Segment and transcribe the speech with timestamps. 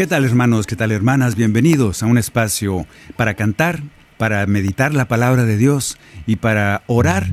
[0.00, 0.66] ¿Qué tal hermanos?
[0.66, 1.36] ¿Qué tal hermanas?
[1.36, 2.86] Bienvenidos a un espacio
[3.18, 3.82] para cantar,
[4.16, 7.26] para meditar la palabra de Dios y para orar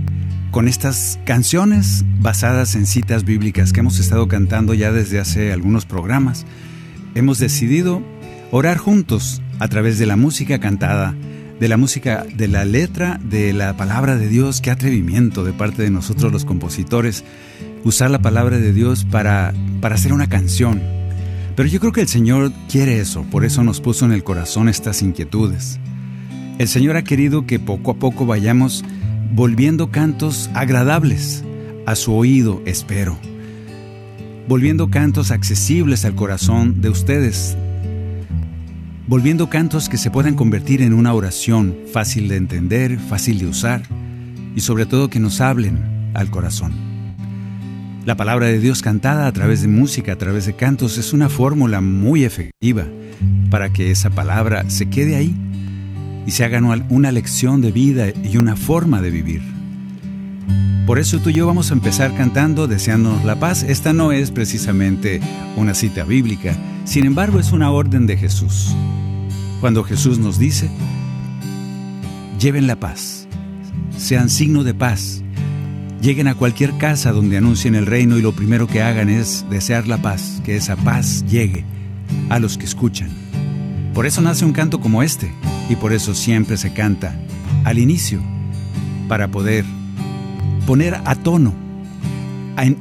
[0.51, 5.85] con estas canciones basadas en citas bíblicas que hemos estado cantando ya desde hace algunos
[5.85, 6.45] programas.
[7.15, 8.03] Hemos decidido
[8.51, 11.15] orar juntos a través de la música cantada,
[11.61, 14.59] de la música, de la letra, de la palabra de Dios.
[14.59, 17.23] Qué atrevimiento de parte de nosotros los compositores
[17.85, 21.06] usar la palabra de Dios para, para hacer una canción.
[21.57, 24.69] Pero yo creo que el Señor quiere eso, por eso nos puso en el corazón
[24.69, 25.79] estas inquietudes.
[26.59, 28.85] El Señor ha querido que poco a poco vayamos
[29.33, 31.43] volviendo cantos agradables
[31.87, 33.17] a su oído, espero.
[34.47, 37.57] Volviendo cantos accesibles al corazón de ustedes.
[39.07, 43.81] Volviendo cantos que se puedan convertir en una oración fácil de entender, fácil de usar
[44.55, 46.96] y sobre todo que nos hablen al corazón.
[48.07, 51.27] La palabra de Dios cantada a través de música, a través de cantos, es una
[51.27, 52.85] fórmula muy efectiva
[53.49, 55.35] para que esa palabra se quede ahí
[56.25, 59.41] y se haga una lección de vida y una forma de vivir.
[60.85, 63.63] Por eso tú y yo vamos a empezar cantando deseándonos la paz.
[63.63, 65.19] Esta no es precisamente
[65.57, 68.73] una cita bíblica, sin embargo es una orden de Jesús.
[69.59, 70.69] Cuando Jesús nos dice,
[72.39, 73.27] lleven la paz,
[73.97, 75.25] sean signo de paz,
[76.07, 79.89] lleguen a cualquier casa donde anuncien el reino y lo primero que hagan es desear
[79.89, 81.65] la paz, que esa paz llegue
[82.29, 83.09] a los que escuchan.
[83.93, 85.29] Por eso nace un canto como este
[85.69, 87.13] y por eso siempre se canta
[87.65, 88.21] al inicio,
[89.09, 89.65] para poder
[90.65, 91.53] poner a tono,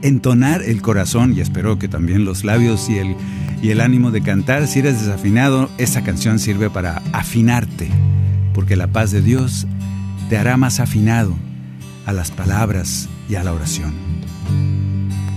[0.03, 3.16] entonar el corazón y espero que también los labios y el,
[3.60, 4.69] y el ánimo de cantar.
[4.69, 7.88] Si eres desafinado, esa canción sirve para afinarte,
[8.54, 9.66] porque la paz de Dios
[10.28, 11.34] te hará más afinado
[12.06, 13.94] a las palabras y a la oración.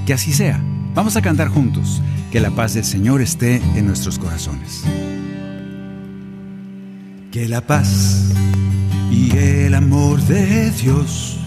[0.05, 0.61] Que así sea.
[0.95, 2.01] Vamos a cantar juntos.
[2.31, 4.83] Que la paz del Señor esté en nuestros corazones.
[7.31, 8.31] Que la paz
[9.11, 11.39] y el amor de Dios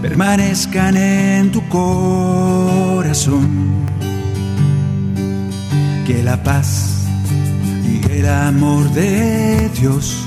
[0.00, 3.48] permanezcan en tu corazón.
[6.06, 7.06] Que la paz
[7.88, 10.26] y el amor de Dios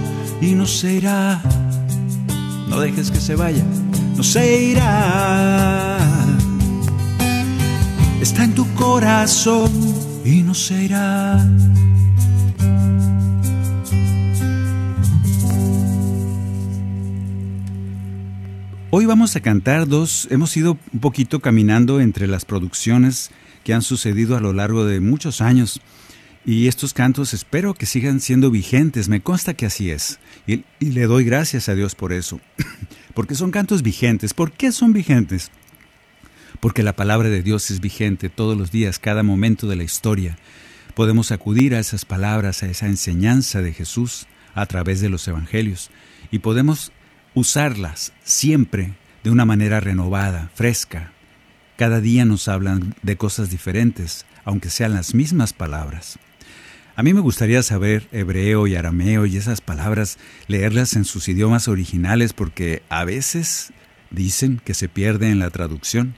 [0.41, 1.41] y no se irá.
[2.67, 3.63] No dejes que se vaya,
[4.17, 5.97] no se irá.
[8.19, 9.71] Está en tu corazón
[10.25, 11.47] y no se irá.
[18.93, 23.31] Hoy vamos a cantar dos, hemos ido un poquito caminando entre las producciones
[23.63, 25.79] que han sucedido a lo largo de muchos años
[26.43, 31.05] y estos cantos espero que sigan siendo vigentes, me consta que así es y, le
[31.05, 32.39] doy gracias a Dios por eso,
[33.13, 34.33] porque son cantos vigentes.
[34.33, 35.51] ¿Por qué son vigentes?
[36.59, 40.37] Porque la palabra de Dios es vigente todos los días, cada momento de la historia.
[40.95, 45.91] Podemos acudir a esas palabras, a esa enseñanza de Jesús a través de los evangelios
[46.31, 46.91] y podemos
[47.35, 48.93] usarlas siempre
[49.23, 51.13] de una manera renovada, fresca.
[51.77, 56.19] Cada día nos hablan de cosas diferentes, aunque sean las mismas palabras.
[57.01, 61.67] A mí me gustaría saber hebreo y arameo y esas palabras, leerlas en sus idiomas
[61.67, 63.73] originales porque a veces
[64.11, 66.13] dicen que se pierde en la traducción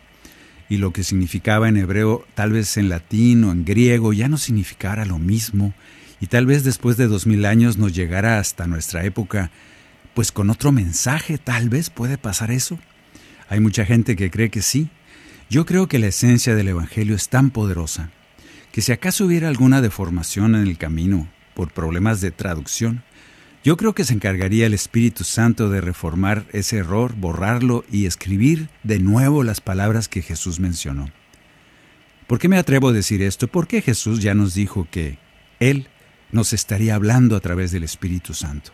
[0.68, 4.38] y lo que significaba en hebreo tal vez en latín o en griego ya no
[4.38, 5.74] significara lo mismo
[6.20, 9.52] y tal vez después de dos mil años nos llegara hasta nuestra época
[10.14, 12.78] pues con otro mensaje, tal vez puede pasar eso.
[13.48, 14.90] Hay mucha gente que cree que sí.
[15.50, 18.12] Yo creo que la esencia del Evangelio es tan poderosa
[18.74, 23.04] que si acaso hubiera alguna deformación en el camino por problemas de traducción,
[23.64, 28.70] yo creo que se encargaría el Espíritu Santo de reformar ese error, borrarlo y escribir
[28.82, 31.12] de nuevo las palabras que Jesús mencionó.
[32.26, 33.48] ¿Por qué me atrevo a decir esto?
[33.48, 35.20] Porque Jesús ya nos dijo que
[35.60, 35.88] Él
[36.32, 38.72] nos estaría hablando a través del Espíritu Santo.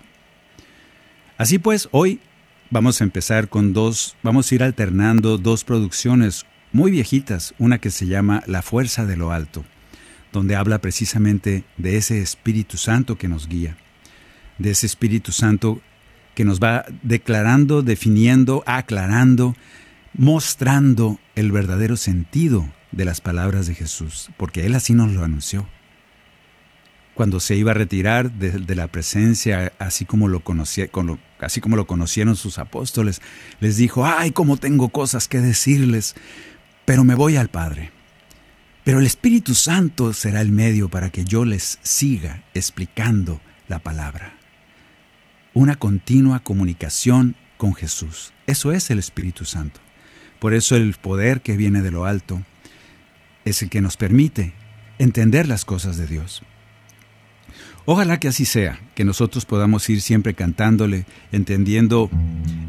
[1.38, 2.22] Así pues, hoy
[2.69, 7.92] vamos a empezar con dos, vamos a ir alternando dos producciones muy viejitas, una que
[7.92, 9.66] se llama La Fuerza de lo Alto,
[10.31, 13.77] donde habla precisamente de ese Espíritu Santo que nos guía,
[14.57, 15.81] de ese Espíritu Santo
[16.35, 19.55] que nos va declarando, definiendo, aclarando,
[20.13, 25.67] mostrando el verdadero sentido de las palabras de Jesús, porque Él así nos lo anunció
[27.19, 30.87] cuando se iba a retirar de, la presencia, así como, lo conocía,
[31.41, 33.21] así como lo conocieron sus apóstoles,
[33.59, 36.15] les dijo, ay, cómo tengo cosas que decirles,
[36.85, 37.91] pero me voy al Padre.
[38.83, 44.33] Pero el Espíritu Santo será el medio para que yo les siga explicando la palabra.
[45.53, 48.33] Una continua comunicación con Jesús.
[48.47, 49.81] Eso es el Espíritu Santo.
[50.39, 52.41] Por eso el poder que viene de lo alto
[53.45, 54.53] es el que nos permite
[54.97, 56.43] entender las cosas de Dios.
[57.85, 62.09] Ojalá que así sea, que nosotros podamos ir siempre cantándole, entendiendo,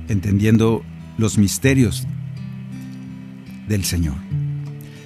[0.08, 0.82] entendiendo
[1.18, 2.06] los misterios
[3.68, 4.16] del Señor.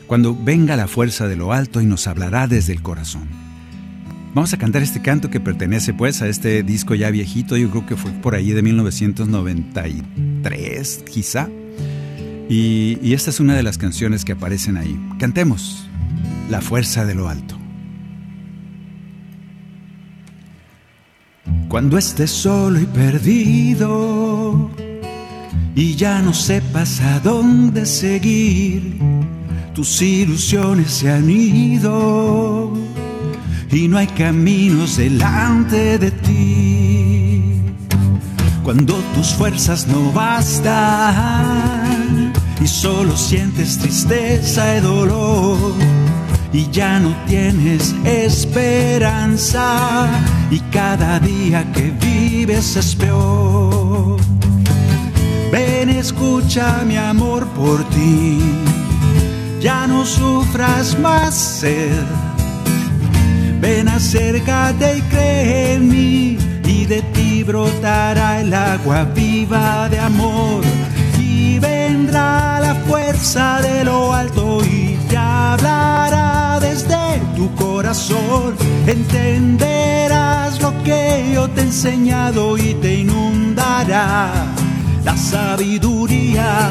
[0.06, 3.28] Cuando venga la fuerza de lo alto y nos hablará desde el corazón.
[4.34, 7.86] Vamos a cantar este canto que pertenece pues a este disco ya viejito, yo creo
[7.86, 11.48] que fue por ahí de 1993 quizá.
[12.48, 14.98] Y, y esta es una de las canciones que aparecen ahí.
[15.18, 15.88] Cantemos
[16.50, 17.56] La fuerza de lo alto.
[21.68, 24.70] Cuando estés solo y perdido
[25.74, 28.96] y ya no sepas a dónde seguir,
[29.74, 32.72] tus ilusiones se han ido
[33.70, 37.60] y no hay caminos delante de ti.
[38.62, 41.12] Cuando tus fuerzas no bastan
[42.60, 45.74] y solo sientes tristeza y dolor
[46.52, 50.08] y ya no tienes esperanza
[50.52, 54.18] y cada día que vives es peor.
[55.50, 58.38] Ven, escucha mi amor por ti,
[59.64, 62.04] ya no sufras más sed.
[63.62, 70.62] Ven, acércate y cree en mí y de ti brotará el agua viva de amor
[71.18, 78.56] y vendrá la fuerza de lo alto y te hablará desde tu corazón.
[78.86, 84.30] Entenderás lo que yo te he enseñado y te inundará
[85.04, 86.68] la sabiduría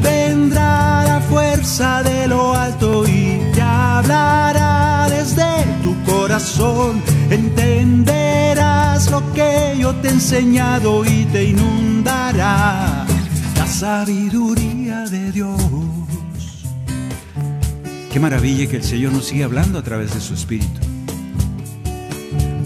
[0.00, 7.02] vendrá la fuerza de lo alto y te hablará desde tu corazón.
[7.30, 13.06] Entenderás lo que yo te he enseñado y te inundará
[13.56, 15.60] la sabiduría de Dios.
[18.12, 20.80] Qué maravilla que el Señor nos sigue hablando a través de su Espíritu.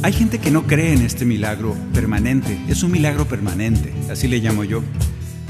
[0.02, 4.38] Hay gente que no cree en este milagro permanente, es un milagro permanente, así le
[4.38, 4.82] llamo yo.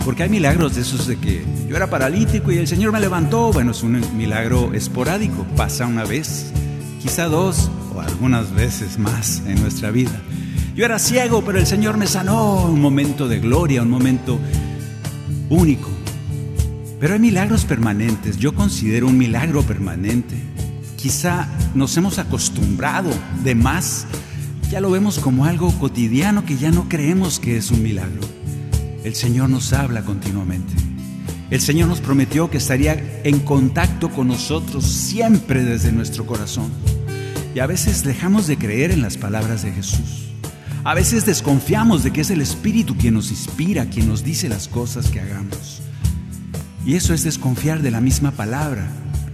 [0.04, 3.52] Porque hay milagros de esos de que yo era paralítico y el Señor me levantó.
[3.52, 6.52] Bueno, es un milagro esporádico, pasa una vez,
[7.00, 10.12] quizá dos o algunas veces más en nuestra vida.
[10.74, 12.66] Yo era ciego, pero el Señor me sanó.
[12.66, 14.38] Un momento de gloria, un momento
[15.48, 15.88] único.
[17.00, 18.36] Pero hay milagros permanentes.
[18.38, 20.34] Yo considero un milagro permanente.
[20.96, 23.10] Quizá nos hemos acostumbrado
[23.42, 24.06] de más.
[24.70, 28.22] Ya lo vemos como algo cotidiano que ya no creemos que es un milagro.
[29.04, 30.72] El Señor nos habla continuamente.
[31.50, 36.72] El Señor nos prometió que estaría en contacto con nosotros siempre desde nuestro corazón.
[37.54, 40.30] Y a veces dejamos de creer en las palabras de Jesús.
[40.84, 44.68] A veces desconfiamos de que es el Espíritu quien nos inspira, quien nos dice las
[44.68, 45.82] cosas que hagamos.
[46.86, 48.88] Y eso es desconfiar de la misma palabra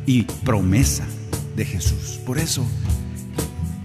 [0.04, 1.04] y promesa
[1.54, 2.18] de Jesús.
[2.26, 2.66] Por eso,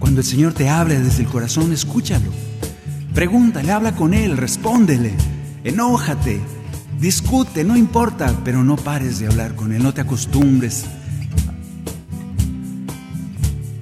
[0.00, 2.32] cuando el Señor te hable desde el corazón, escúchalo.
[3.14, 5.14] Pregúntale, habla con Él, respóndele,
[5.66, 6.40] enójate,
[7.00, 10.84] discute, no importa, pero no pares de hablar con Él, no te acostumbres.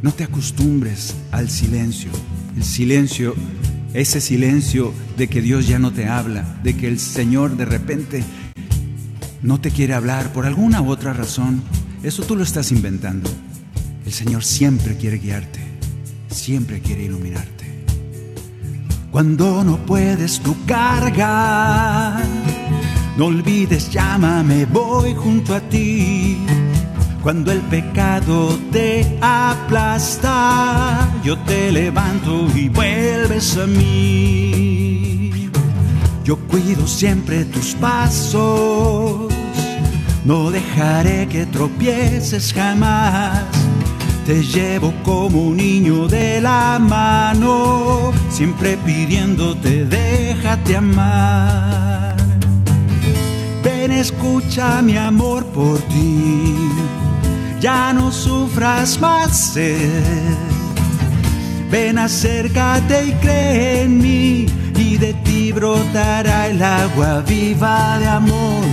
[0.01, 2.11] No te acostumbres al silencio.
[2.57, 3.35] El silencio,
[3.93, 8.25] ese silencio de que Dios ya no te habla, de que el Señor de repente
[9.43, 11.63] no te quiere hablar por alguna u otra razón.
[12.03, 13.31] Eso tú lo estás inventando.
[14.07, 15.61] El Señor siempre quiere guiarte,
[16.29, 17.64] siempre quiere iluminarte.
[19.15, 22.21] Cuando no puedes tu carga,
[23.17, 26.37] no olvides, llámame, voy junto a ti
[27.23, 35.49] cuando el pecado te aplasta, yo te levanto y vuelves a mí.
[36.25, 39.33] Yo cuido siempre tus pasos,
[40.25, 43.45] no dejaré que tropieces jamás.
[44.27, 52.17] Te llevo como un niño de la mano, siempre pidiéndote déjate amar.
[53.63, 56.55] Ven, escucha mi amor por ti
[57.65, 60.37] ya no sufras más sed.
[61.71, 68.65] Ven, acércate y cree en mí, y de ti brotará el agua viva de amor.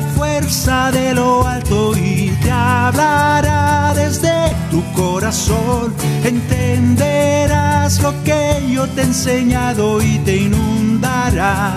[0.00, 5.92] La fuerza de lo alto y te hablará desde tu corazón.
[6.24, 11.74] Entenderás lo que yo te he enseñado y te inundará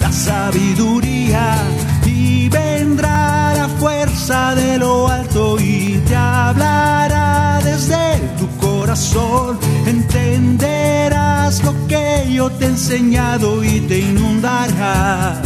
[0.00, 1.56] la sabiduría
[2.04, 9.58] y vendrá la fuerza de lo alto y te hablará desde tu corazón.
[9.86, 15.40] Entenderás lo que yo te he enseñado y te inundará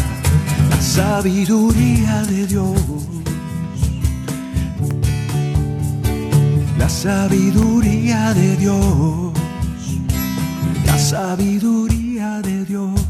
[0.90, 2.80] sabiduría de Dios.
[6.78, 9.32] La sabiduría de Dios.
[10.87, 13.00] La sabiduría de Dios.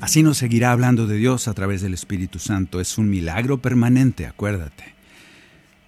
[0.00, 2.80] Así nos seguirá hablando de Dios a través del Espíritu Santo.
[2.80, 5.01] Es un milagro permanente, acuérdate.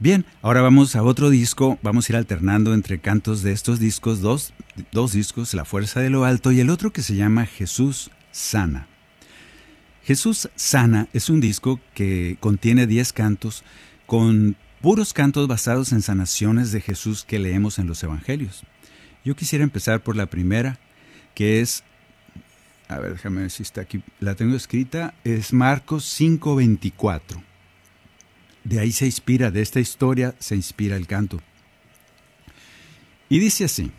[0.05, 1.79] Bien, ahora vamos a otro disco.
[1.81, 4.53] Vamos a ir alternando entre cantos de estos discos, dos,
[4.93, 8.87] dos discos, La Fuerza de lo Alto y el otro que se llama Jesús Sana.
[10.03, 13.65] Jesús Sana es un disco que contiene 10 cantos
[14.05, 18.65] con puros cantos basados en sanaciones de Jesús que leemos en los Evangelios.
[19.25, 20.79] Yo quisiera empezar por la primera,
[21.35, 21.83] que es
[22.89, 27.54] a ver, déjame ver si está aquí, la tengo escrita, es Marcos 5:24.
[28.65, 31.41] De ahí se inspira, de esta historia se inspira el canto.
[33.29, 33.91] Y dice así,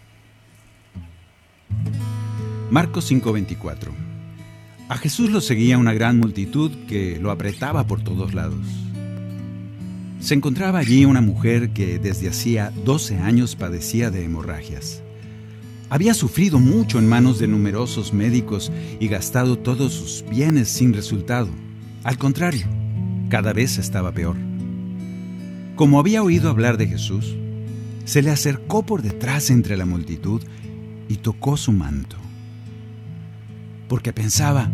[2.72, 3.92] Marcos 5:24.
[4.90, 8.66] A Jesús lo seguía una gran multitud que lo apretaba por todos lados.
[10.20, 15.04] Se encontraba allí una mujer que desde hacía 12 años padecía de hemorragias.
[15.90, 21.50] Había sufrido mucho en manos de numerosos médicos y gastado todos sus bienes sin resultado.
[22.04, 22.66] Al contrario,
[23.30, 24.36] cada vez estaba peor.
[25.76, 27.36] Como había oído hablar de Jesús,
[28.06, 30.42] se le acercó por detrás entre la multitud
[31.10, 32.16] y tocó su manto.
[33.90, 34.72] Porque pensaba,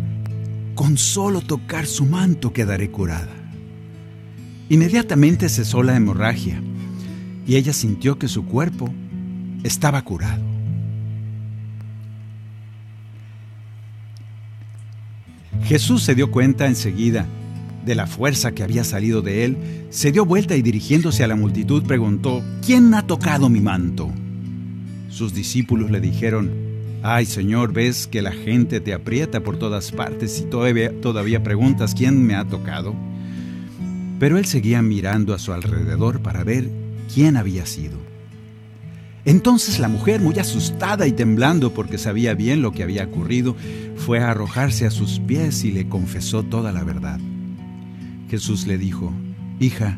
[0.76, 3.32] con solo tocar su manto quedaré curada.
[4.68, 6.62] Inmediatamente cesó la hemorragia
[7.46, 8.92] y ella sintió que su cuerpo
[9.64, 10.42] estaba curado.
[15.64, 17.26] Jesús se dio cuenta enseguida
[17.84, 21.36] de la fuerza que había salido de él, se dio vuelta y dirigiéndose a la
[21.36, 24.10] multitud preguntó, ¿quién ha tocado mi manto?
[25.10, 26.50] Sus discípulos le dijeron,
[27.02, 31.94] Ay Señor, ves que la gente te aprieta por todas partes y todavía, todavía preguntas
[31.94, 32.94] quién me ha tocado.
[34.18, 36.70] Pero él seguía mirando a su alrededor para ver
[37.12, 37.98] quién había sido.
[39.26, 43.56] Entonces la mujer, muy asustada y temblando porque sabía bien lo que había ocurrido,
[43.96, 47.20] fue a arrojarse a sus pies y le confesó toda la verdad.
[48.30, 49.12] Jesús le dijo,
[49.62, 49.96] Hija,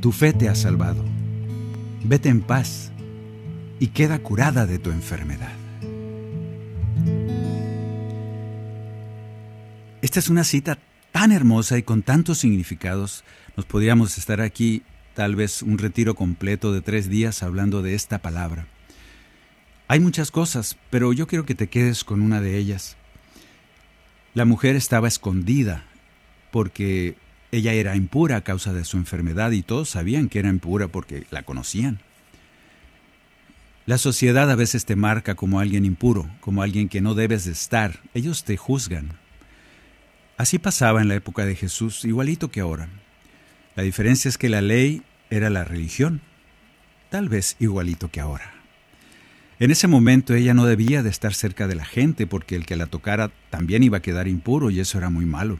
[0.00, 1.04] tu fe te ha salvado.
[2.02, 2.92] Vete en paz
[3.78, 5.52] y queda curada de tu enfermedad.
[10.00, 10.78] Esta es una cita
[11.12, 13.22] tan hermosa y con tantos significados.
[13.54, 14.82] Nos podríamos estar aquí
[15.12, 18.66] tal vez un retiro completo de tres días hablando de esta palabra.
[19.88, 22.96] Hay muchas cosas, pero yo quiero que te quedes con una de ellas.
[24.32, 25.84] La mujer estaba escondida
[26.50, 27.16] porque
[27.52, 31.26] ella era impura a causa de su enfermedad y todos sabían que era impura porque
[31.30, 32.00] la conocían.
[33.86, 37.52] La sociedad a veces te marca como alguien impuro, como alguien que no debes de
[37.52, 37.98] estar.
[38.14, 39.18] Ellos te juzgan.
[40.36, 42.88] Así pasaba en la época de Jesús, igualito que ahora.
[43.74, 46.20] La diferencia es que la ley era la religión,
[47.08, 48.52] tal vez igualito que ahora.
[49.58, 52.76] En ese momento ella no debía de estar cerca de la gente porque el que
[52.76, 55.58] la tocara también iba a quedar impuro y eso era muy malo.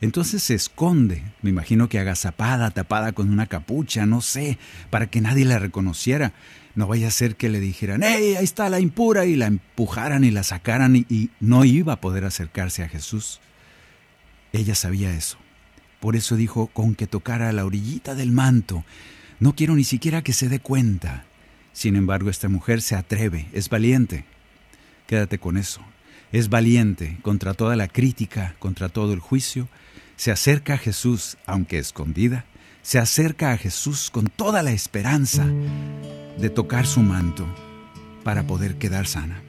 [0.00, 4.58] Entonces se esconde, me imagino que agazapada, tapada con una capucha, no sé,
[4.90, 6.32] para que nadie la reconociera.
[6.74, 9.24] No vaya a ser que le dijeran, ¡Ey, ahí está la impura!
[9.24, 13.40] y la empujaran y la sacaran y, y no iba a poder acercarse a Jesús.
[14.52, 15.38] Ella sabía eso.
[16.00, 18.84] Por eso dijo, con que tocara la orillita del manto.
[19.40, 21.24] No quiero ni siquiera que se dé cuenta.
[21.72, 24.24] Sin embargo, esta mujer se atreve, es valiente.
[25.06, 25.80] Quédate con eso.
[26.32, 29.68] Es valiente contra toda la crítica, contra todo el juicio.
[30.16, 32.44] Se acerca a Jesús, aunque escondida.
[32.82, 35.46] Se acerca a Jesús con toda la esperanza
[36.38, 37.46] de tocar su manto
[38.22, 39.42] para poder quedar sana.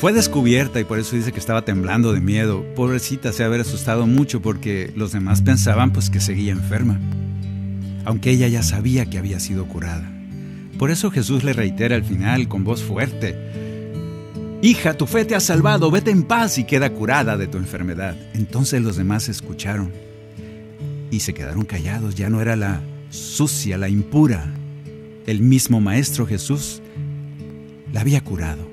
[0.00, 2.64] Fue descubierta y por eso dice que estaba temblando de miedo.
[2.74, 6.98] Pobrecita se haber asustado mucho porque los demás pensaban pues que seguía enferma
[8.04, 10.10] aunque ella ya sabía que había sido curada.
[10.78, 13.36] Por eso Jesús le reitera al final con voz fuerte,
[14.62, 18.14] Hija, tu fe te ha salvado, vete en paz y queda curada de tu enfermedad.
[18.34, 19.90] Entonces los demás escucharon
[21.10, 24.52] y se quedaron callados, ya no era la sucia, la impura.
[25.26, 26.82] El mismo Maestro Jesús
[27.90, 28.68] la había curado.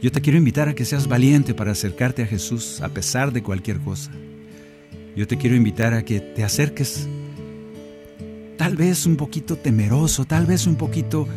[0.00, 3.42] Yo te quiero invitar a que seas valiente para acercarte a Jesús a pesar de
[3.42, 4.10] cualquier cosa.
[5.14, 7.06] Yo te quiero invitar a que te acerques
[8.56, 11.28] tal vez un poquito temeroso, tal vez un poquito,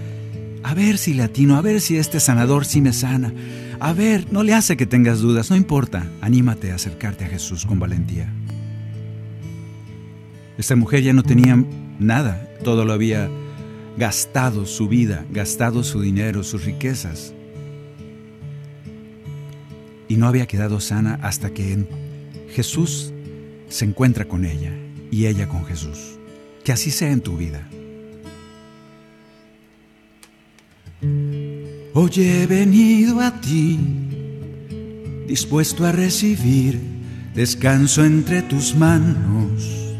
[0.65, 3.31] a ver si latino, a ver si este sanador sí me sana.
[3.79, 7.67] A ver, no le hace que tengas dudas, no importa, anímate a acercarte a Jesús
[7.67, 8.33] con valentía.
[10.57, 11.63] Esta mujer ya no tenía
[11.99, 13.29] nada, todo lo había
[13.95, 17.35] gastado su vida, gastado su dinero, sus riquezas.
[20.07, 21.85] Y no había quedado sana hasta que
[22.49, 23.13] Jesús
[23.69, 24.71] se encuentra con ella
[25.11, 26.17] y ella con Jesús.
[26.63, 27.69] Que así sea en tu vida.
[31.93, 33.79] Hoy he venido a ti,
[35.27, 36.79] dispuesto a recibir
[37.33, 39.95] descanso entre tus manos.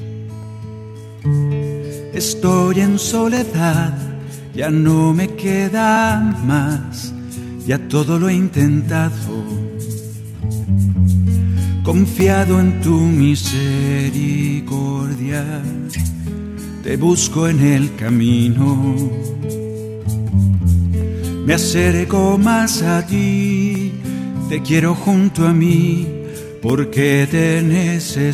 [2.14, 3.98] Estoy en soledad,
[4.54, 7.14] ya no me queda más,
[7.66, 9.46] ya todo lo he intentado.
[11.84, 15.62] Confiado en tu misericordia
[16.84, 19.35] te busco en el camino.
[21.46, 23.92] Me acerco más a ti,
[24.50, 26.08] te quiero junto a mí,
[26.60, 28.26] porque te necesito.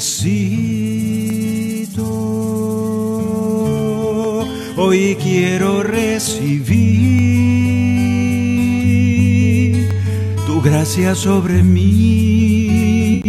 [4.78, 6.72] Hoy quiero recibir
[10.48, 13.22] tu gracia sobre mí,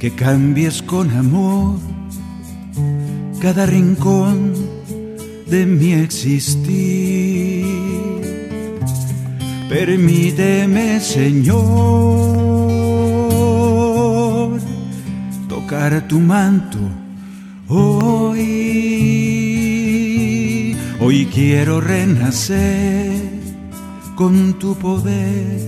[0.00, 1.78] que cambies con amor
[3.40, 4.54] cada rincón
[5.46, 7.83] de mi existir.
[9.68, 11.60] Permíteme, Señor,
[15.48, 16.78] tocar tu manto
[17.68, 18.44] hoy.
[21.00, 23.20] Hoy quiero renacer
[24.16, 25.60] con tu poder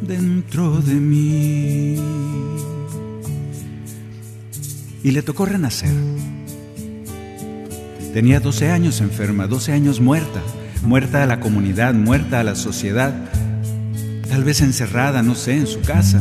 [0.00, 1.96] dentro de mí.
[5.02, 5.94] Y le tocó renacer
[8.12, 10.42] Tenía 12 años enferma, 12 años muerta,
[10.82, 13.14] muerta a la comunidad, muerta a la sociedad,
[14.28, 16.20] tal vez encerrada, no sé, en su casa,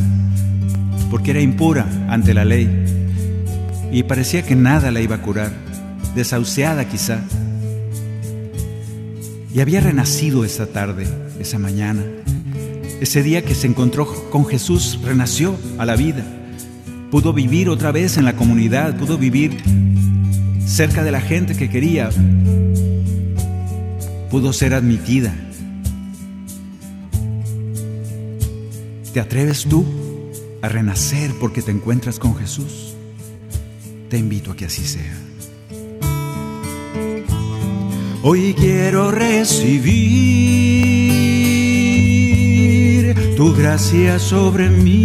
[1.10, 2.90] porque era impura ante la ley
[3.92, 5.52] y parecía que nada la iba a curar,
[6.16, 7.20] desahuciada quizá.
[9.54, 11.08] Y había renacido esa tarde,
[11.40, 12.04] esa mañana.
[13.02, 16.24] Ese día que se encontró con Jesús, renació a la vida.
[17.10, 19.58] Pudo vivir otra vez en la comunidad, pudo vivir
[20.68, 22.10] cerca de la gente que quería,
[24.30, 25.34] pudo ser admitida.
[29.14, 29.84] ¿Te atreves tú
[30.62, 32.96] a renacer porque te encuentras con Jesús?
[34.10, 35.18] Te invito a que así sea.
[38.22, 39.80] Hoy quiero recibir
[43.36, 45.04] tu gracia sobre mí,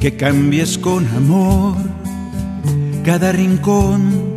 [0.00, 1.76] que cambies con amor
[3.04, 4.35] cada rincón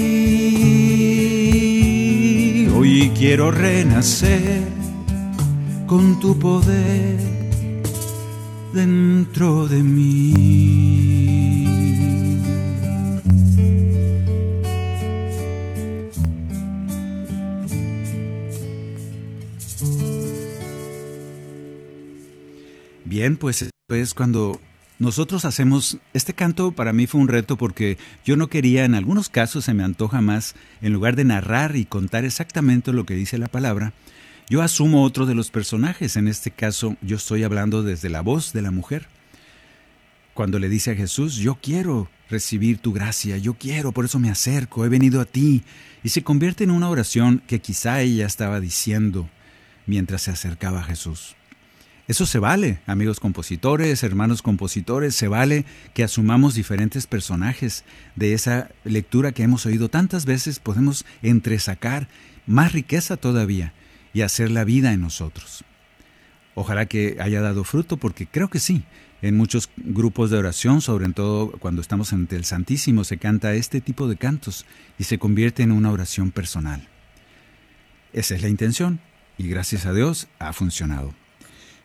[2.76, 4.62] Hoy quiero renacer
[5.86, 7.18] con tu poder
[8.72, 10.87] dentro de mí.
[23.18, 24.60] Bien, pues es cuando
[25.00, 29.28] nosotros hacemos, este canto para mí fue un reto porque yo no quería, en algunos
[29.28, 33.36] casos se me antoja más, en lugar de narrar y contar exactamente lo que dice
[33.36, 33.92] la palabra,
[34.48, 38.52] yo asumo otro de los personajes, en este caso yo estoy hablando desde la voz
[38.52, 39.08] de la mujer.
[40.32, 44.30] Cuando le dice a Jesús, yo quiero recibir tu gracia, yo quiero, por eso me
[44.30, 45.64] acerco, he venido a ti,
[46.04, 49.28] y se convierte en una oración que quizá ella estaba diciendo
[49.86, 51.34] mientras se acercaba a Jesús.
[52.08, 57.84] Eso se vale, amigos compositores, hermanos compositores, se vale que asumamos diferentes personajes
[58.16, 62.08] de esa lectura que hemos oído tantas veces, podemos entresacar
[62.46, 63.74] más riqueza todavía
[64.14, 65.66] y hacer la vida en nosotros.
[66.54, 68.84] Ojalá que haya dado fruto porque creo que sí.
[69.20, 73.82] En muchos grupos de oración, sobre todo cuando estamos ante el Santísimo, se canta este
[73.82, 74.64] tipo de cantos
[74.98, 76.88] y se convierte en una oración personal.
[78.14, 78.98] Esa es la intención
[79.36, 81.12] y gracias a Dios ha funcionado.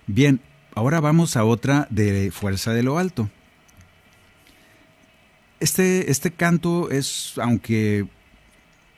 [0.07, 0.41] Bien,
[0.75, 3.29] ahora vamos a otra de Fuerza de lo Alto.
[5.59, 8.05] Este, este canto es, aunque,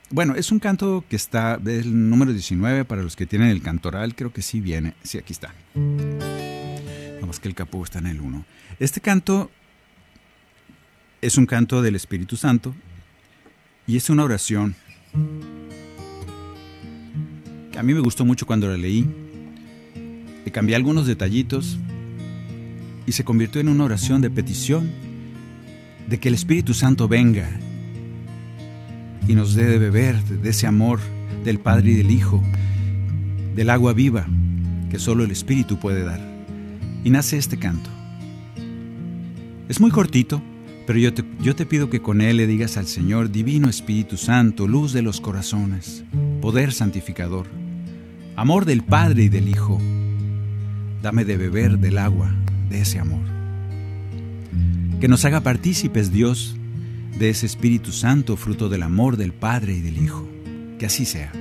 [0.10, 3.62] bueno, es un canto que está, es el número 19 para los que tienen el
[3.62, 5.54] cantoral, creo que sí viene, sí, aquí está.
[7.22, 8.46] Vamos que el capó está en el 1.
[8.80, 9.52] Este canto
[11.22, 12.74] es un canto del Espíritu Santo
[13.86, 14.76] y es una oración
[17.78, 19.08] a mí me gustó mucho cuando la leí
[20.45, 21.79] le cambié algunos detallitos
[23.08, 24.91] y se convirtió en una oración de petición
[26.08, 27.49] de que el Espíritu Santo venga
[29.27, 30.99] y nos dé de beber de ese amor
[31.43, 32.43] del Padre y del Hijo,
[33.55, 34.27] del agua viva
[34.91, 36.21] que solo el Espíritu puede dar.
[37.03, 37.89] Y nace este canto.
[39.67, 40.43] Es muy cortito,
[40.86, 44.15] pero yo te, yo te pido que con él le digas al Señor, Divino Espíritu
[44.15, 46.03] Santo, luz de los corazones,
[46.39, 47.47] poder santificador,
[48.36, 49.81] amor del Padre y del Hijo,
[51.01, 52.31] dame de beber del agua
[52.69, 53.23] de ese amor.
[54.99, 56.55] Que nos haga partícipes Dios
[57.17, 60.27] de ese Espíritu Santo, fruto del amor del Padre y del Hijo.
[60.79, 61.31] Que así sea.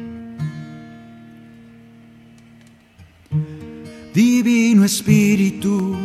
[4.14, 5.96] Divino Espíritu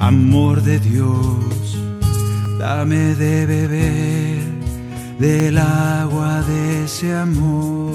[0.00, 1.78] amor de Dios.
[2.58, 4.38] Dame de beber
[5.18, 7.94] del agua de ese amor.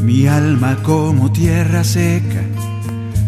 [0.00, 2.42] Mi alma como tierra seca,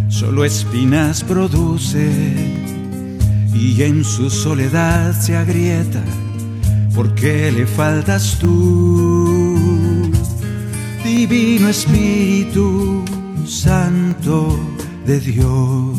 [0.08, 2.10] solo espinas produce
[3.54, 6.02] y en su soledad se agrieta
[6.94, 9.56] porque le faltas tú,
[11.04, 13.04] Divino Espíritu
[13.48, 14.60] Santo
[15.06, 15.96] de Dios,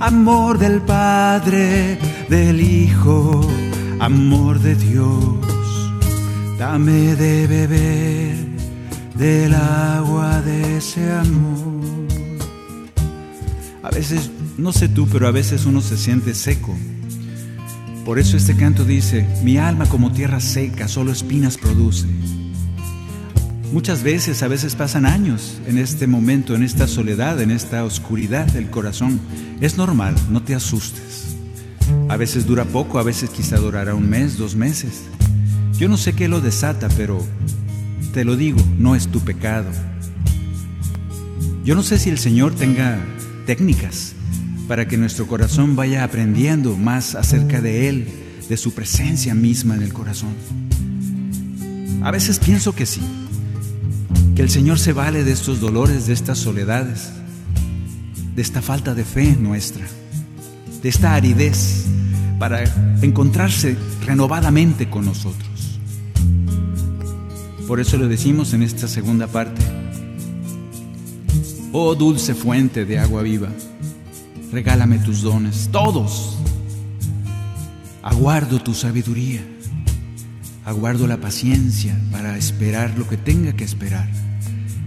[0.00, 3.48] amor del Padre, del Hijo,
[4.00, 5.38] amor de Dios,
[6.58, 8.34] dame de beber
[9.14, 11.84] del agua de ese amor.
[13.84, 16.76] A veces, no sé tú, pero a veces uno se siente seco
[18.04, 22.06] por eso este canto dice, mi alma como tierra seca, solo espinas produce.
[23.72, 28.46] Muchas veces, a veces pasan años en este momento, en esta soledad, en esta oscuridad
[28.46, 29.20] del corazón.
[29.60, 31.36] Es normal, no te asustes.
[32.08, 35.04] A veces dura poco, a veces quizá durará un mes, dos meses.
[35.78, 37.24] Yo no sé qué lo desata, pero
[38.12, 39.70] te lo digo, no es tu pecado.
[41.64, 42.98] Yo no sé si el Señor tenga
[43.46, 44.14] técnicas
[44.68, 48.08] para que nuestro corazón vaya aprendiendo más acerca de Él,
[48.48, 50.34] de su presencia misma en el corazón.
[52.02, 53.00] A veces pienso que sí,
[54.34, 57.10] que el Señor se vale de estos dolores, de estas soledades,
[58.34, 59.86] de esta falta de fe nuestra,
[60.82, 61.84] de esta aridez,
[62.38, 62.64] para
[63.02, 65.78] encontrarse renovadamente con nosotros.
[67.68, 69.62] Por eso lo decimos en esta segunda parte.
[71.72, 73.48] Oh dulce fuente de agua viva
[74.52, 76.38] regálame tus dones, todos.
[78.02, 79.40] Aguardo tu sabiduría.
[80.64, 84.08] aguardo la paciencia para esperar lo que tenga que esperar,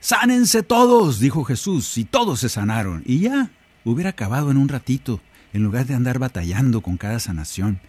[0.00, 3.02] sánense todos, dijo Jesús, y todos se sanaron?
[3.06, 3.50] Y ya,
[3.84, 5.20] hubiera acabado en un ratito,
[5.52, 7.80] en lugar de andar batallando con cada sanación,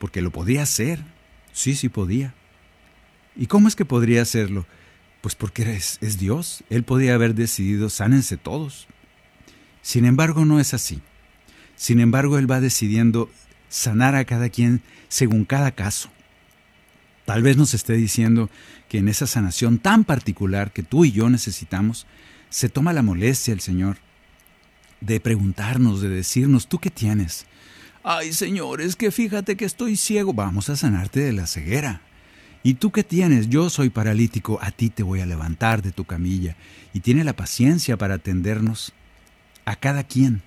[0.00, 1.04] porque lo podía hacer,
[1.52, 2.32] sí, sí podía.
[3.36, 4.64] ¿Y cómo es que podría hacerlo?
[5.20, 6.64] Pues porque es, es Dios.
[6.70, 8.88] Él podía haber decidido, sánense todos.
[9.82, 11.02] Sin embargo, no es así.
[11.76, 13.30] Sin embargo, Él va decidiendo
[13.68, 16.08] sanar a cada quien según cada caso.
[17.26, 18.48] Tal vez nos esté diciendo
[18.88, 22.06] que en esa sanación tan particular que tú y yo necesitamos,
[22.48, 23.98] se toma la molestia el Señor
[25.02, 27.44] de preguntarnos, de decirnos, ¿tú qué tienes?
[28.02, 30.32] Ay, Señor, es que fíjate que estoy ciego.
[30.32, 32.00] Vamos a sanarte de la ceguera.
[32.62, 33.48] ¿Y tú qué tienes?
[33.48, 36.56] Yo soy paralítico, a ti te voy a levantar de tu camilla.
[36.92, 38.92] Y tiene la paciencia para atendernos
[39.64, 40.42] a cada quien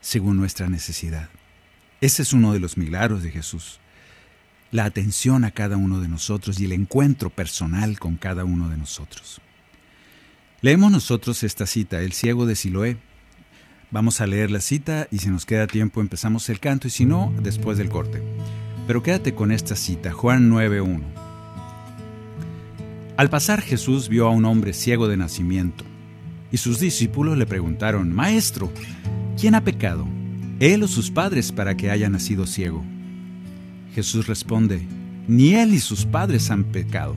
[0.00, 1.28] según nuestra necesidad.
[2.00, 3.80] Ese es uno de los milagros de Jesús.
[4.70, 8.76] La atención a cada uno de nosotros y el encuentro personal con cada uno de
[8.76, 9.40] nosotros.
[10.60, 12.96] Leemos nosotros esta cita, El ciego de Siloé.
[13.96, 17.06] Vamos a leer la cita y si nos queda tiempo empezamos el canto y si
[17.06, 18.22] no, después del corte.
[18.86, 21.00] Pero quédate con esta cita, Juan 9.1.
[23.16, 25.82] Al pasar Jesús vio a un hombre ciego de nacimiento,
[26.52, 28.70] y sus discípulos le preguntaron, Maestro,
[29.40, 30.06] ¿quién ha pecado?
[30.60, 32.84] ¿Él o sus padres para que haya nacido ciego?
[33.94, 34.82] Jesús responde,
[35.26, 37.16] Ni él ni sus padres han pecado.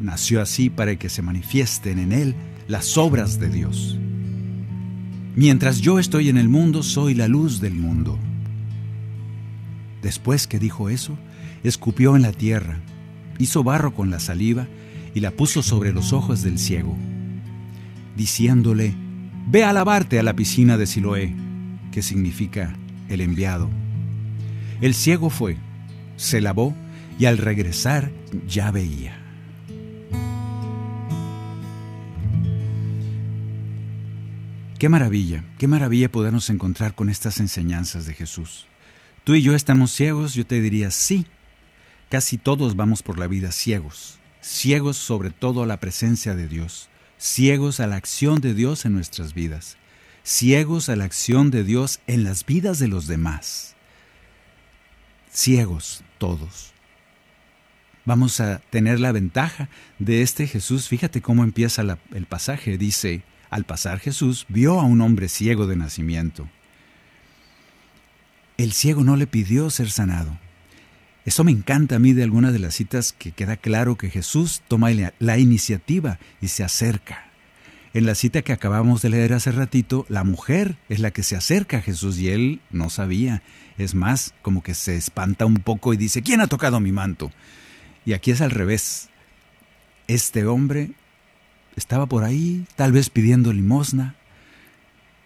[0.00, 2.36] Nació así para que se manifiesten en él
[2.68, 3.98] las obras de Dios.
[5.36, 8.18] Mientras yo estoy en el mundo, soy la luz del mundo.
[10.02, 11.16] Después que dijo eso,
[11.62, 12.80] escupió en la tierra
[13.38, 14.66] hizo barro con la saliva
[15.14, 16.96] y la puso sobre los ojos del ciego,
[18.16, 18.94] diciéndole,
[19.48, 21.32] Ve a lavarte a la piscina de Siloé,
[21.92, 22.76] que significa
[23.08, 23.70] el enviado.
[24.80, 25.56] El ciego fue,
[26.16, 26.74] se lavó
[27.18, 28.10] y al regresar
[28.48, 29.25] ya veía.
[34.78, 38.66] Qué maravilla, qué maravilla podernos encontrar con estas enseñanzas de Jesús.
[39.24, 41.26] Tú y yo estamos ciegos, yo te diría sí,
[42.08, 46.88] Casi todos vamos por la vida ciegos, ciegos sobre todo a la presencia de Dios,
[47.18, 49.76] ciegos a la acción de Dios en nuestras vidas,
[50.22, 53.74] ciegos a la acción de Dios en las vidas de los demás.
[55.32, 56.72] Ciegos todos.
[58.04, 60.86] Vamos a tener la ventaja de este Jesús.
[60.86, 61.82] Fíjate cómo empieza
[62.14, 62.78] el pasaje.
[62.78, 66.48] Dice, al pasar Jesús vio a un hombre ciego de nacimiento.
[68.56, 70.38] El ciego no le pidió ser sanado.
[71.24, 74.62] Eso me encanta a mí de algunas de las citas que queda claro que Jesús
[74.68, 77.26] toma la iniciativa y se acerca.
[77.96, 81.34] En la cita que acabamos de leer hace ratito, la mujer es la que se
[81.34, 83.42] acerca a Jesús y él no sabía.
[83.78, 87.32] Es más, como que se espanta un poco y dice, ¿quién ha tocado mi manto?
[88.04, 89.08] Y aquí es al revés.
[90.08, 90.90] Este hombre
[91.76, 94.16] estaba por ahí, tal vez pidiendo limosna,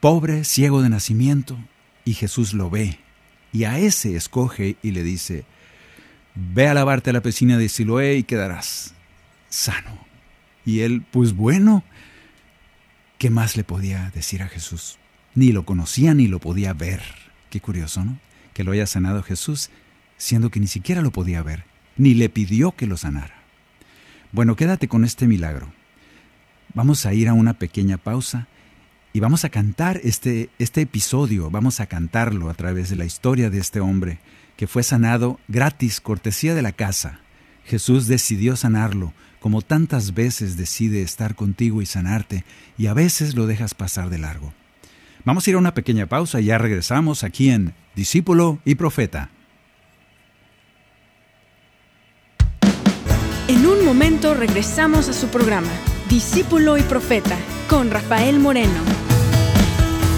[0.00, 1.56] pobre, ciego de nacimiento,
[2.04, 2.98] y Jesús lo ve.
[3.52, 5.44] Y a ese escoge y le dice,
[6.34, 8.94] ve a lavarte a la piscina de Siloé y quedarás
[9.48, 9.98] sano.
[10.64, 11.84] Y él, pues bueno,
[13.18, 14.98] ¿qué más le podía decir a Jesús?
[15.34, 17.02] Ni lo conocía ni lo podía ver.
[17.50, 18.18] Qué curioso, ¿no?
[18.54, 19.70] Que lo haya sanado Jesús,
[20.16, 21.64] siendo que ni siquiera lo podía ver,
[21.96, 23.34] ni le pidió que lo sanara.
[24.32, 25.72] Bueno, quédate con este milagro.
[26.74, 28.46] Vamos a ir a una pequeña pausa
[29.12, 33.50] y vamos a cantar este, este episodio, vamos a cantarlo a través de la historia
[33.50, 34.20] de este hombre
[34.56, 37.20] que fue sanado gratis, cortesía de la casa.
[37.64, 42.44] Jesús decidió sanarlo, como tantas veces decide estar contigo y sanarte,
[42.76, 44.52] y a veces lo dejas pasar de largo.
[45.24, 49.30] Vamos a ir a una pequeña pausa y ya regresamos aquí en Discípulo y Profeta.
[53.48, 55.72] En un momento regresamos a su programa,
[56.10, 58.80] Discípulo y Profeta, con Rafael Moreno.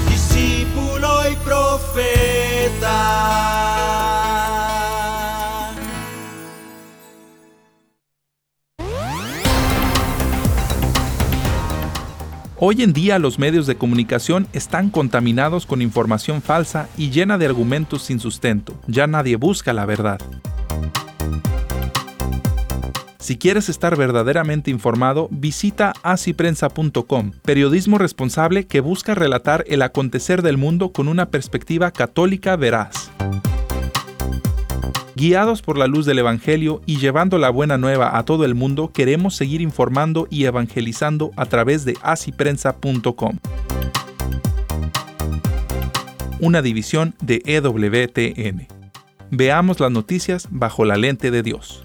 [0.09, 2.88] Discípulo y Profeta.
[12.59, 17.44] Hoy en día los medios de comunicación están contaminados con información falsa y llena de
[17.44, 18.81] argumentos sin sustento.
[18.87, 20.18] Ya nadie busca la verdad.
[23.22, 30.56] Si quieres estar verdaderamente informado, visita asiprensa.com, periodismo responsable que busca relatar el acontecer del
[30.56, 33.12] mundo con una perspectiva católica veraz.
[35.14, 38.90] Guiados por la luz del Evangelio y llevando la buena nueva a todo el mundo,
[38.92, 43.38] queremos seguir informando y evangelizando a través de asiprensa.com.
[46.40, 48.66] Una división de EWTN.
[49.30, 51.85] Veamos las noticias bajo la lente de Dios.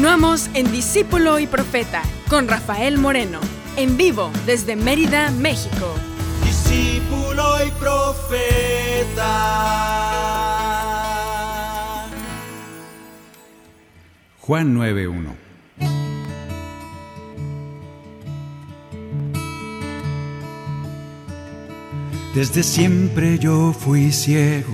[0.00, 3.38] Continuamos en Discípulo y Profeta con Rafael Moreno,
[3.76, 5.94] en vivo desde Mérida, México.
[6.42, 9.26] Discípulo y Profeta.
[14.40, 15.34] Juan 9.1
[22.34, 24.72] Desde siempre yo fui ciego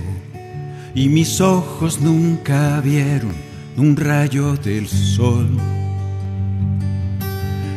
[0.94, 3.45] y mis ojos nunca vieron
[3.76, 5.48] un rayo del sol.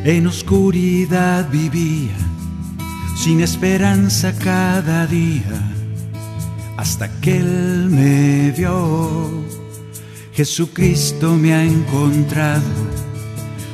[0.06, 2.16] En oscuridad vivía,
[3.18, 5.74] sin esperanza cada día,
[6.78, 9.44] hasta que Él me vio.
[10.34, 12.64] Jesucristo me ha encontrado,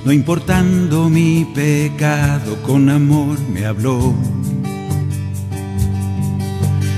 [0.04, 4.16] no importando mi pecado, con amor me habló.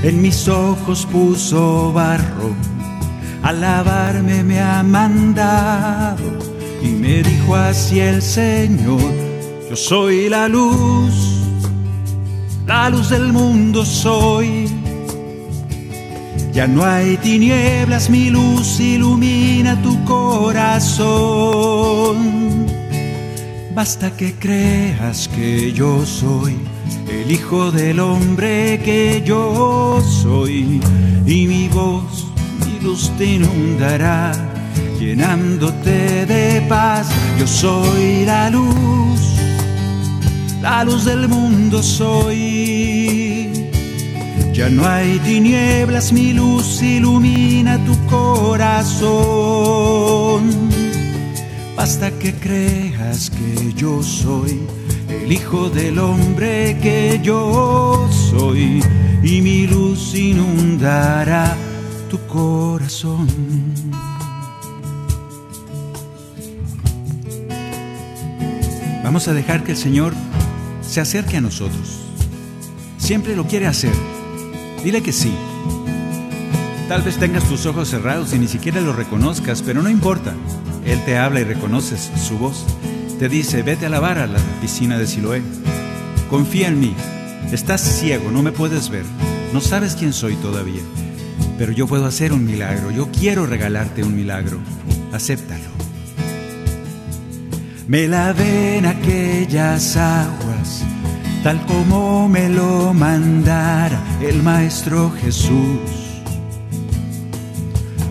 [0.03, 2.55] En mis ojos puso barro
[3.43, 6.23] a lavarme me ha mandado
[6.81, 9.11] y me dijo así el Señor,
[9.69, 11.13] yo soy la luz,
[12.65, 14.69] la luz del mundo soy.
[16.53, 21.37] Ya no hay tinieblas, mi luz ilumina tu corazón.
[23.75, 26.57] Basta que creas que yo soy
[27.09, 30.81] el Hijo del Hombre que yo soy
[31.27, 32.27] y mi voz
[32.81, 34.31] luz te inundará,
[34.99, 37.07] llenándote de paz.
[37.39, 39.21] Yo soy la luz,
[40.61, 43.49] la luz del mundo soy.
[44.53, 49.07] Ya no hay tinieblas, mi luz ilumina tu corazón.
[51.75, 54.59] Basta que creas que yo soy
[55.09, 58.81] el Hijo del Hombre que yo soy
[59.21, 61.55] y mi luz inundará
[62.07, 63.27] tu corazón.
[69.03, 70.13] Vamos a dejar que el Señor
[70.81, 71.99] se acerque a nosotros.
[72.97, 73.93] Siempre lo quiere hacer.
[74.83, 75.33] Dile que sí.
[76.87, 80.33] Tal vez tengas tus ojos cerrados y ni siquiera lo reconozcas, pero no importa.
[80.85, 82.65] Él te habla y reconoces su voz.
[83.19, 85.41] Te dice, vete a lavar a la piscina de Siloé.
[86.29, 86.93] Confía en mí.
[87.51, 89.05] Estás ciego, no me puedes ver.
[89.53, 90.81] No sabes quién soy todavía.
[91.57, 92.91] Pero yo puedo hacer un milagro.
[92.91, 94.59] Yo quiero regalarte un milagro.
[95.11, 95.77] Acéptalo.
[97.87, 100.83] Me lavé en aquellas aguas,
[101.41, 105.79] tal como me lo mandara el Maestro Jesús.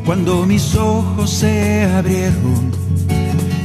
[0.07, 2.72] Cuando mis ojos se abrieron,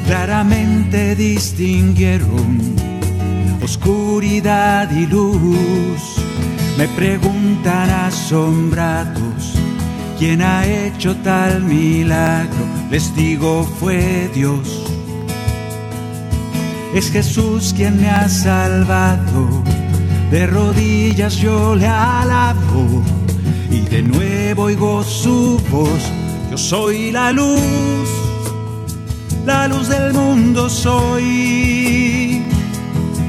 [0.05, 2.75] claramente distinguieron
[3.63, 6.01] oscuridad y luz.
[6.77, 9.53] Me preguntan asombrados,
[10.21, 12.63] ¿quién ha hecho tal milagro?
[12.91, 14.83] Les digo, fue Dios.
[16.93, 19.63] Es Jesús quien me ha salvado.
[20.29, 23.01] De rodillas yo le alabo
[23.71, 26.03] y de nuevo oigo su voz.
[26.51, 28.07] Yo soy la luz
[29.43, 32.43] la luz del mundo soy.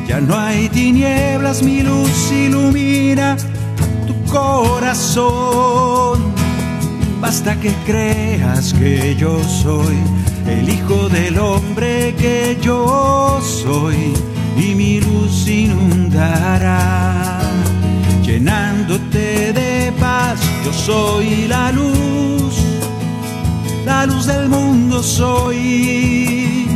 [0.07, 3.39] Ya no hay tinieblas, mi luz ilumina
[4.07, 6.32] tu corazón.
[7.23, 9.97] Basta que creas que yo soy
[10.47, 14.13] el Hijo del Hombre que yo soy
[14.59, 17.41] y mi luz inundará,
[18.23, 20.41] llenándote de paz.
[20.65, 22.13] Yo soy la luz
[23.85, 26.67] la luz del mundo soy.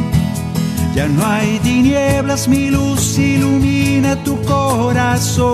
[0.95, 5.47] Ya no hay tinieblas, mi luz ilumina tu corazón.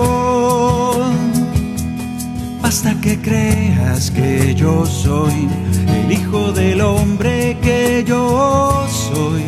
[2.73, 5.47] Basta que creas que yo soy
[5.89, 9.43] el Hijo del Hombre que yo soy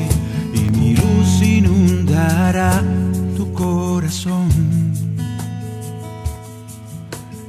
[0.53, 2.83] y mi luz inundará
[3.35, 4.51] tu corazón.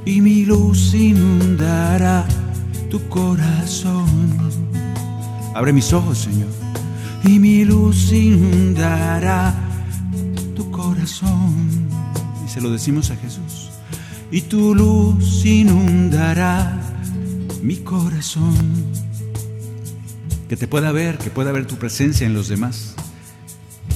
[0.06, 2.26] Y mi luz inundará
[2.90, 4.06] tu corazón.
[5.54, 6.52] Abre mis ojos, Señor,
[7.22, 9.54] y mi luz inundará
[10.54, 11.68] tu corazón.
[12.46, 13.55] Y se lo decimos a Jesús.
[14.36, 16.78] Y tu luz inundará
[17.62, 18.84] mi corazón.
[20.46, 22.96] Que te pueda ver, que pueda ver tu presencia en los demás.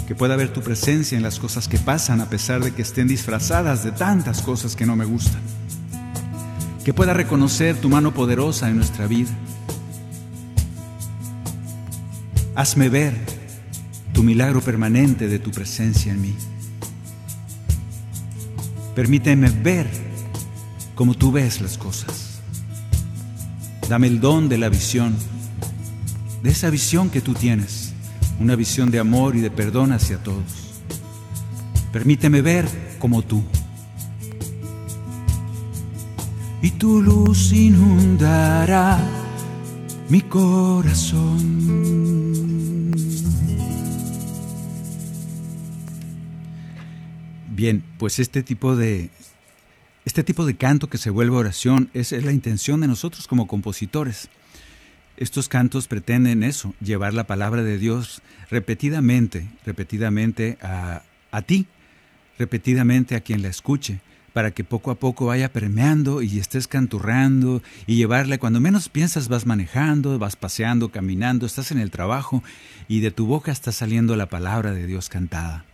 [0.09, 3.07] Que pueda ver tu presencia en las cosas que pasan a pesar de que estén
[3.07, 5.43] disfrazadas de tantas cosas que no me gustan
[6.87, 9.31] que pueda reconocer tu mano poderosa en nuestra vida.
[12.55, 13.15] Hazme ver
[14.15, 16.35] tu milagro permanente de tu presencia en mí.
[18.95, 20.10] Permíteme ver
[21.01, 22.43] como tú ves las cosas.
[23.89, 25.17] Dame el don de la visión,
[26.43, 27.95] de esa visión que tú tienes,
[28.39, 30.83] una visión de amor y de perdón hacia todos.
[31.91, 33.43] Permíteme ver como tú
[36.61, 38.99] y tu luz inundará
[40.11, 41.41] mi corazón.
[47.49, 49.09] Bien, pues este tipo de
[50.05, 54.29] este tipo de canto que se vuelve oración es, la intención de nosotros como compositores.
[55.17, 61.67] Estos cantos pretenden eso, llevar la palabra de Dios repetidamente, repetidamente a, a ti,
[62.39, 64.01] repetidamente a quien la escuche
[64.33, 69.29] para que poco a poco vaya permeando y estés canturrando y llevarle, cuando menos piensas
[69.29, 72.43] vas manejando, vas paseando, caminando, estás en el trabajo
[72.89, 75.65] y de tu boca está saliendo la palabra de Dios cantada.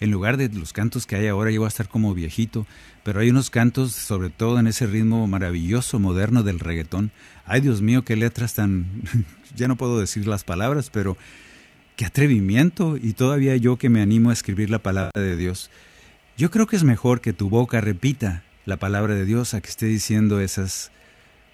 [0.00, 2.66] En lugar de los cantos que hay ahora, yo voy a estar como viejito,
[3.02, 7.10] pero hay unos cantos, sobre todo en ese ritmo maravilloso, moderno del reggaetón.
[7.46, 8.86] Ay, Dios mío, qué letras tan...
[9.56, 11.16] ya no puedo decir las palabras, pero
[11.96, 12.96] qué atrevimiento.
[12.96, 15.70] Y todavía yo que me animo a escribir la palabra de Dios.
[16.36, 19.68] Yo creo que es mejor que tu boca repita la palabra de Dios a que
[19.68, 20.90] esté diciendo esas,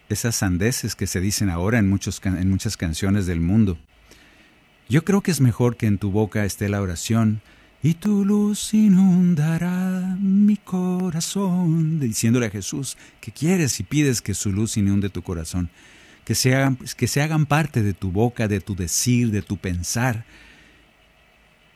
[0.09, 3.77] esas sandeces que se dicen ahora en, muchos, en muchas canciones del mundo.
[4.89, 7.43] Yo creo que es mejor que en tu boca esté la oración
[7.83, 14.53] y tu luz inundará mi corazón, diciéndole a Jesús que quieres y pides que su
[14.53, 15.71] luz inunde tu corazón,
[16.25, 19.57] que se hagan, que se hagan parte de tu boca, de tu decir, de tu
[19.57, 20.25] pensar.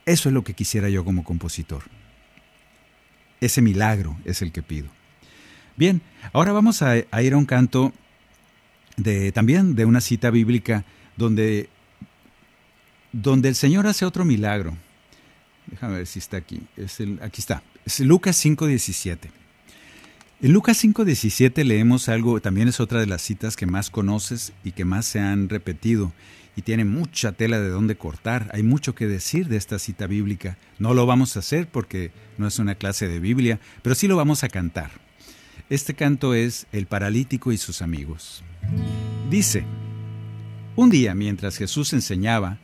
[0.04, 1.84] Eso es lo que quisiera yo como compositor.
[3.40, 4.88] Ese milagro es el que pido.
[5.76, 6.02] Bien,
[6.32, 7.94] ahora vamos a, ir a un canto
[8.96, 10.84] de, también de una cita bíblica
[11.16, 11.70] donde,
[13.12, 14.76] donde el Señor hace otro milagro.
[15.66, 16.62] Déjame ver si está aquí.
[16.76, 17.62] Es el, aquí está.
[17.84, 19.18] Es Lucas 5.17.
[20.42, 24.72] En Lucas 5.17 leemos algo, también es otra de las citas que más conoces y
[24.72, 26.12] que más se han repetido
[26.56, 28.50] y tiene mucha tela de dónde cortar.
[28.52, 30.56] Hay mucho que decir de esta cita bíblica.
[30.78, 34.16] No lo vamos a hacer porque no es una clase de Biblia, pero sí lo
[34.16, 34.90] vamos a cantar.
[35.70, 38.44] Este canto es El paralítico y sus amigos.
[39.30, 39.64] Dice,
[40.76, 42.58] un día mientras Jesús enseñaba,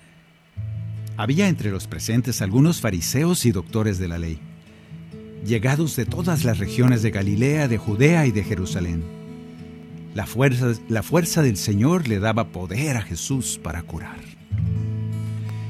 [1.21, 4.39] había entre los presentes algunos fariseos y doctores de la ley,
[5.45, 9.03] llegados de todas las regiones de Galilea, de Judea y de Jerusalén.
[10.15, 14.19] La fuerza, la fuerza del Señor le daba poder a Jesús para curar.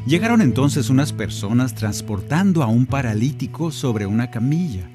[0.07, 4.89] Llegaron entonces unas personas transportando a un paralítico sobre una camilla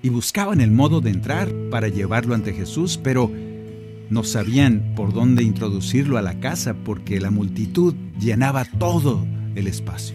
[0.00, 3.30] y buscaban el modo de entrar para llevarlo ante Jesús, pero
[4.08, 10.14] no sabían por dónde introducirlo a la casa porque la multitud llenaba todo el espacio.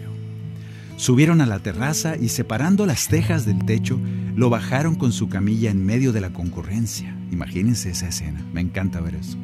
[0.96, 3.98] Subieron a la terraza y separando las tejas del techo,
[4.34, 7.14] lo bajaron con su camilla en medio de la concurrencia.
[7.30, 9.36] Imagínense esa escena, me encanta ver eso.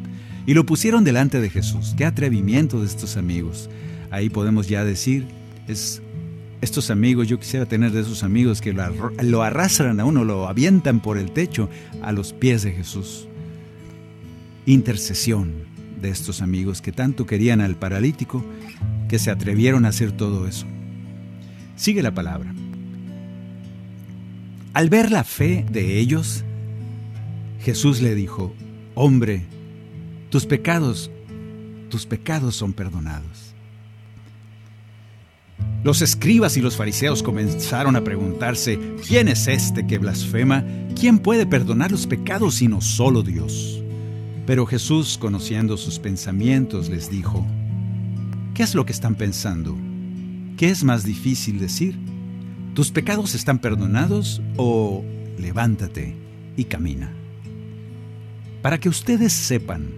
[0.47, 1.95] Y lo pusieron delante de Jesús.
[1.97, 3.69] Qué atrevimiento de estos amigos.
[4.11, 5.27] Ahí podemos ya decir,
[5.67, 6.01] es
[6.61, 11.01] estos amigos, yo quisiera tener de esos amigos que lo, arrastran a uno, lo avientan
[11.01, 11.69] por el techo
[12.03, 13.29] a los pies de Jesús.
[14.67, 15.68] Intercesión
[16.01, 18.45] de estos amigos que tanto querían al paralítico
[19.09, 20.67] que se atrevieron a hacer todo eso.
[21.77, 22.55] Sigue la palabra.
[24.75, 26.45] Al ver la fe de ellos,
[27.61, 28.55] Jesús le dijo,
[28.95, 29.45] hombre,
[30.31, 31.11] tus pecados,
[31.89, 33.55] tus pecados son perdonados.
[35.83, 40.65] Los escribas y los fariseos comenzaron a preguntarse, ¿quién es este que blasfema?
[40.99, 43.83] ¿Quién puede perdonar los pecados sino solo Dios?
[44.49, 47.47] Pero Jesús, conociendo sus pensamientos, les dijo,
[48.55, 49.77] ¿qué es lo que están pensando?
[50.57, 51.99] ¿Qué es más difícil decir?
[52.73, 55.05] ¿Tus pecados están perdonados o
[55.39, 56.17] levántate
[56.57, 57.13] y camina?
[58.63, 59.91] Para que ustedes sepan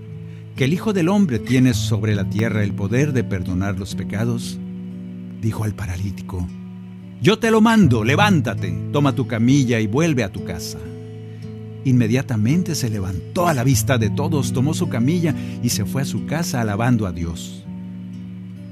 [0.56, 4.58] que el Hijo del Hombre tiene sobre la tierra el poder de perdonar los pecados,
[5.40, 6.44] dijo al paralítico,
[7.22, 10.80] Yo te lo mando, levántate, toma tu camilla y vuelve a tu casa.
[11.84, 16.04] Inmediatamente se levantó a la vista de todos, tomó su camilla y se fue a
[16.06, 17.64] su casa alabando a Dios.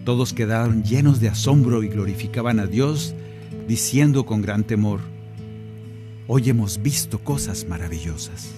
[0.05, 3.15] Todos quedaron llenos de asombro y glorificaban a Dios,
[3.67, 5.01] diciendo con gran temor,
[6.31, 8.53] Hoy hemos visto cosas maravillosas.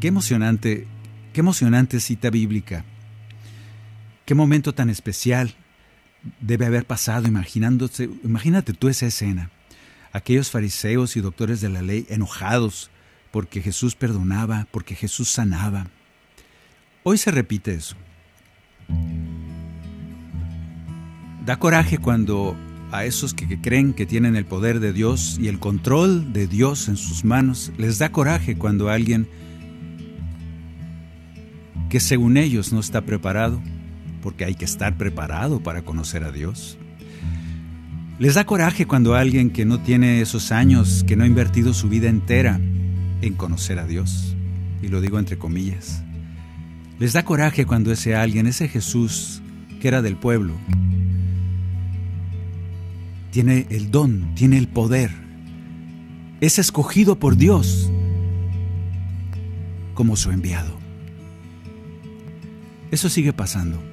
[0.00, 0.86] Qué emocionante,
[1.34, 2.86] qué emocionante cita bíblica.
[4.24, 5.54] Qué momento tan especial
[6.40, 9.50] debe haber pasado imaginándose, imagínate tú esa escena.
[10.12, 12.90] Aquellos fariseos y doctores de la ley enojados
[13.30, 15.86] porque Jesús perdonaba, porque Jesús sanaba.
[17.02, 17.96] Hoy se repite eso.
[21.44, 22.56] Da coraje cuando
[22.92, 26.88] a esos que, creen que tienen el poder de Dios y el control de Dios
[26.88, 29.26] en sus manos, les da coraje cuando alguien
[31.88, 33.62] que según ellos no está preparado
[34.22, 36.78] porque hay que estar preparado para conocer a Dios.
[38.18, 41.88] Les da coraje cuando alguien que no tiene esos años, que no ha invertido su
[41.88, 42.60] vida entera
[43.20, 44.36] en conocer a Dios,
[44.80, 46.02] y lo digo entre comillas,
[46.98, 49.42] les da coraje cuando ese alguien, ese Jesús
[49.80, 50.54] que era del pueblo,
[53.32, 55.10] tiene el don, tiene el poder,
[56.40, 57.90] es escogido por Dios
[59.94, 60.78] como su enviado.
[62.90, 63.91] Eso sigue pasando.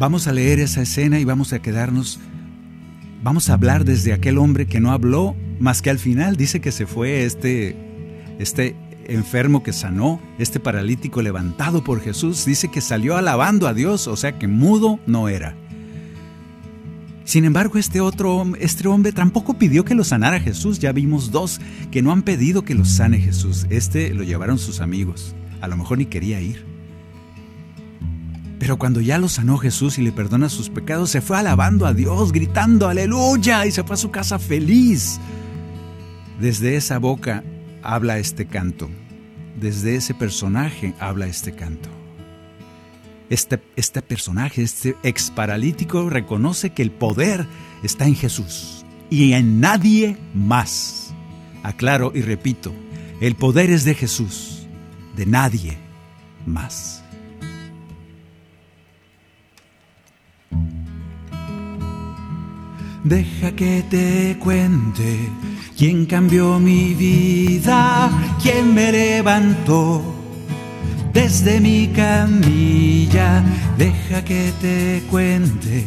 [0.00, 2.18] Vamos a leer esa escena y vamos a quedarnos,
[3.22, 6.72] vamos a hablar desde aquel hombre que no habló más que al final dice que
[6.72, 7.76] se fue este,
[8.38, 8.74] este
[9.04, 14.16] enfermo que sanó, este paralítico levantado por Jesús, dice que salió alabando a Dios, o
[14.16, 15.54] sea que mudo no era.
[17.24, 20.78] Sin embargo, este otro, este hombre tampoco pidió que lo sanara Jesús.
[20.78, 23.66] Ya vimos dos que no han pedido que lo sane Jesús.
[23.68, 25.36] Este lo llevaron sus amigos.
[25.60, 26.69] A lo mejor ni quería ir.
[28.60, 31.94] Pero cuando ya lo sanó Jesús y le perdona sus pecados, se fue alabando a
[31.94, 35.18] Dios, gritando aleluya y se fue a su casa feliz.
[36.38, 37.42] Desde esa boca
[37.82, 38.90] habla este canto,
[39.58, 41.88] desde ese personaje habla este canto.
[43.30, 47.46] Este, este personaje, este ex paralítico, reconoce que el poder
[47.82, 51.14] está en Jesús y en nadie más.
[51.62, 52.74] Aclaro y repito,
[53.22, 54.66] el poder es de Jesús,
[55.16, 55.78] de nadie
[56.44, 56.99] más.
[63.04, 65.30] Deja que te cuente
[65.76, 68.10] quién cambió mi vida,
[68.42, 70.02] quién me levantó
[71.12, 73.42] desde mi camilla.
[73.78, 75.86] Deja que te cuente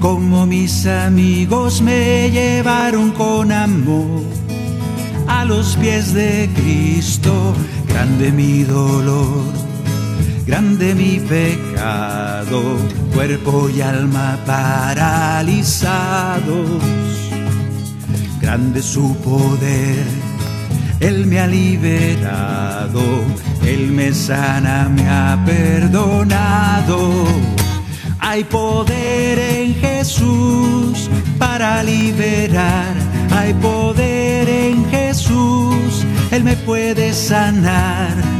[0.00, 4.22] cómo mis amigos me llevaron con amor
[5.28, 7.54] a los pies de Cristo.
[7.86, 9.44] Grande mi dolor,
[10.46, 12.62] grande mi pecado,
[13.12, 15.66] cuerpo y alma paralizados,
[18.40, 20.06] grande su poder,
[21.00, 23.02] Él me ha liberado,
[23.66, 27.26] Él me sana, me ha perdonado.
[28.20, 32.94] Hay poder en Jesús para liberar,
[33.30, 38.35] hay poder en Jesús, Él me puede sanar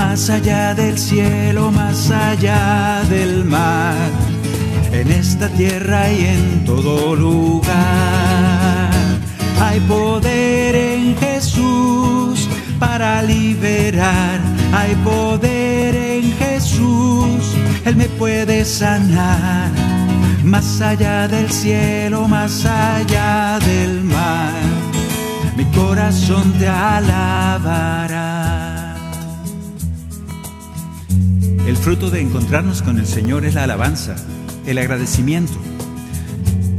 [0.00, 4.08] más allá del cielo, más allá del mar,
[4.92, 8.90] en esta tierra y en todo lugar.
[9.60, 12.48] Hay poder en Jesús
[12.78, 14.40] para liberar,
[14.72, 19.70] hay poder en Jesús, Él me puede sanar.
[20.42, 24.62] Más allá del cielo, más allá del mar,
[25.58, 28.79] mi corazón te alabará.
[31.70, 34.16] El fruto de encontrarnos con el Señor es la alabanza,
[34.66, 35.54] el agradecimiento.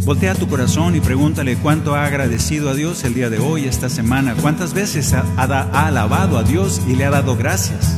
[0.03, 3.87] Voltea tu corazón y pregúntale cuánto ha agradecido a Dios el día de hoy, esta
[3.87, 7.95] semana, cuántas veces ha, alabado a Dios y le ha dado gracias.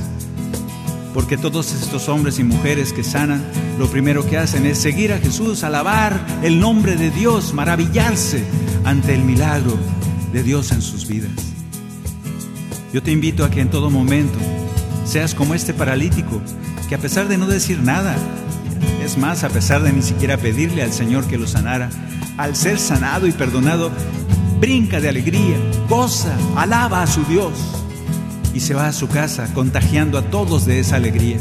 [1.16, 3.44] Porque todos estos hombres y mujeres que sanan,
[3.80, 8.44] lo primero que hacen es seguir a Jesús, alabar el nombre de Dios, maravillarse
[8.86, 9.76] ante el milagro
[10.32, 11.32] de Dios en sus vidas.
[12.94, 14.38] Yo te invito a que en todo momento
[15.06, 16.42] seas como este paralítico
[16.88, 18.16] que a pesar de no decir nada,
[19.04, 21.90] es más, a pesar de ni siquiera pedirle al Señor que lo sanara,
[22.38, 23.92] al ser sanado y perdonado,
[24.60, 25.58] brinca de alegría,
[25.90, 27.54] goza, alaba a su Dios
[28.54, 31.38] y se va a su casa contagiando a todos de esa alegría.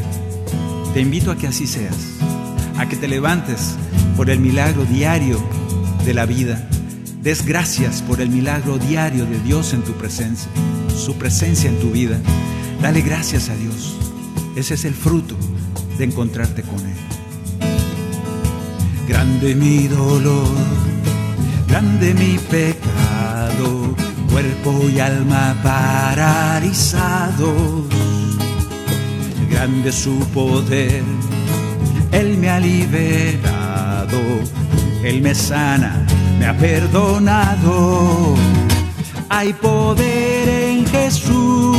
[0.94, 1.96] Te invito a que así seas,
[2.78, 3.76] a que te levantes
[4.16, 5.40] por el milagro diario
[6.04, 6.68] de la vida.
[7.22, 10.50] Des gracias por el milagro diario de Dios en tu presencia,
[10.96, 12.18] su presencia en tu vida.
[12.82, 13.94] Dale gracias a Dios.
[14.56, 15.36] Ese es el fruto
[15.98, 16.96] de encontrarte con Él.
[19.06, 20.48] Grande mi dolor,
[21.68, 23.94] grande mi pecado,
[24.32, 27.54] cuerpo y alma paralizados.
[29.48, 31.04] Grande su poder,
[32.10, 34.18] Él me ha liberado,
[35.04, 36.04] Él me sana,
[36.40, 38.34] me ha perdonado.
[39.28, 41.71] Hay poder en Jesús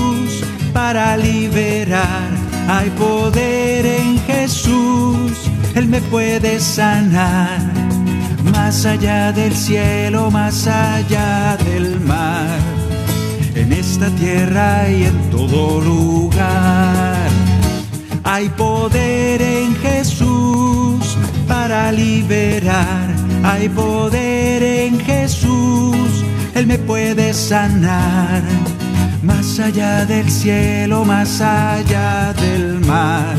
[0.73, 7.59] para liberar hay poder en Jesús, Él me puede sanar.
[8.53, 12.57] Más allá del cielo, más allá del mar,
[13.55, 17.27] en esta tierra y en todo lugar.
[18.23, 21.17] Hay poder en Jesús
[21.47, 23.13] para liberar.
[23.43, 26.23] Hay poder en Jesús,
[26.55, 28.41] Él me puede sanar
[29.53, 33.35] más allá del cielo, más allá del mar,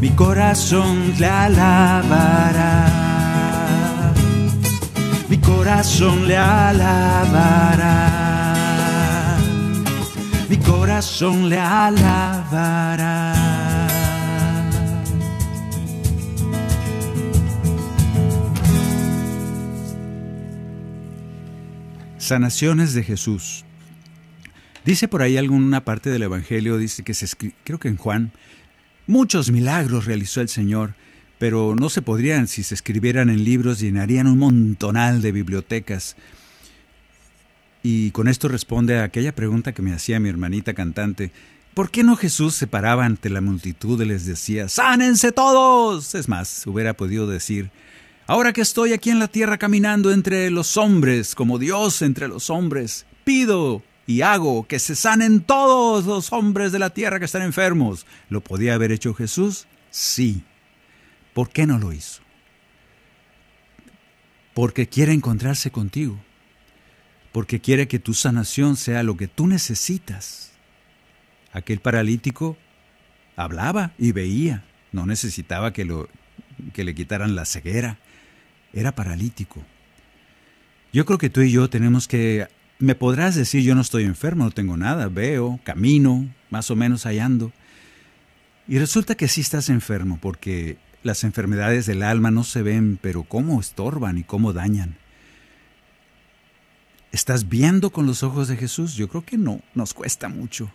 [0.00, 2.86] mi corazón le alabará.
[5.28, 8.06] Mi corazón le alabará.
[10.48, 13.34] Mi corazón le alabará.
[22.16, 23.67] Sanaciones de Jesús.
[24.88, 27.26] Dice por ahí alguna parte del Evangelio, dice que se
[27.62, 28.32] creo que en Juan,
[29.06, 30.94] muchos milagros realizó el Señor,
[31.38, 36.16] pero no se podrían, si se escribieran en libros, llenarían un montonal de bibliotecas.
[37.82, 41.32] Y con esto responde a aquella pregunta que me hacía mi hermanita cantante.
[41.74, 46.14] ¿Por qué no Jesús se paraba ante la multitud y les decía, ¡sánense todos!
[46.14, 47.70] Es más, hubiera podido decir,
[48.26, 52.48] ahora que estoy aquí en la tierra caminando entre los hombres, como Dios entre los
[52.48, 57.42] hombres, pido y hago que se sanen todos los hombres de la tierra que están
[57.42, 58.06] enfermos.
[58.30, 59.66] ¿Lo podía haber hecho Jesús?
[59.90, 60.44] Sí.
[61.34, 62.22] ¿Por qué no lo hizo?
[64.54, 66.18] Porque quiere encontrarse contigo.
[67.32, 70.52] Porque quiere que tu sanación sea lo que tú necesitas.
[71.52, 72.56] Aquel paralítico
[73.36, 74.64] hablaba y veía.
[74.90, 76.08] No necesitaba que, lo,
[76.72, 77.98] que le quitaran la ceguera.
[78.72, 79.62] Era paralítico.
[80.94, 82.48] Yo creo que tú y yo tenemos que
[82.78, 87.04] me podrás decir, yo no estoy enfermo, no tengo nada, veo, camino, más o menos
[87.04, 87.52] hallando.
[88.68, 93.24] Y resulta que sí estás enfermo, porque las enfermedades del alma no se ven, pero
[93.24, 94.96] cómo estorban y cómo dañan.
[97.10, 98.94] ¿Estás viendo con los ojos de Jesús?
[98.94, 100.70] Yo creo que no, nos cuesta mucho.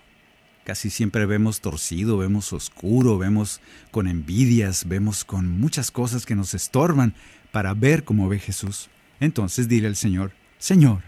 [0.65, 6.53] Casi siempre vemos torcido, vemos oscuro, vemos con envidias, vemos con muchas cosas que nos
[6.53, 7.13] estorban
[7.51, 8.89] para ver cómo ve Jesús.
[9.19, 11.03] Entonces dile al Señor, Señor,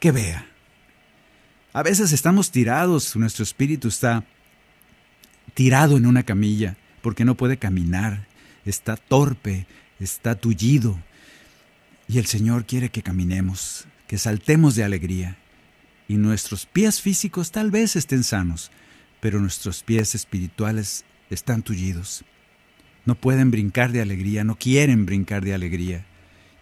[0.00, 0.46] que vea.
[1.72, 4.24] A veces estamos tirados, nuestro espíritu está
[5.54, 8.26] tirado en una camilla porque no puede caminar,
[8.64, 9.66] está torpe,
[10.00, 10.98] está tullido.
[12.08, 15.36] Y el Señor quiere que caminemos, que saltemos de alegría.
[16.08, 18.70] Y nuestros pies físicos tal vez estén sanos,
[19.20, 22.24] pero nuestros pies espirituales están tullidos.
[23.04, 26.06] No pueden brincar de alegría, no quieren brincar de alegría.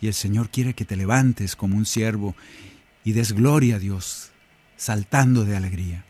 [0.00, 2.34] Y el Señor quiere que te levantes como un siervo
[3.04, 4.32] y des gloria a Dios,
[4.76, 6.04] saltando de alegría.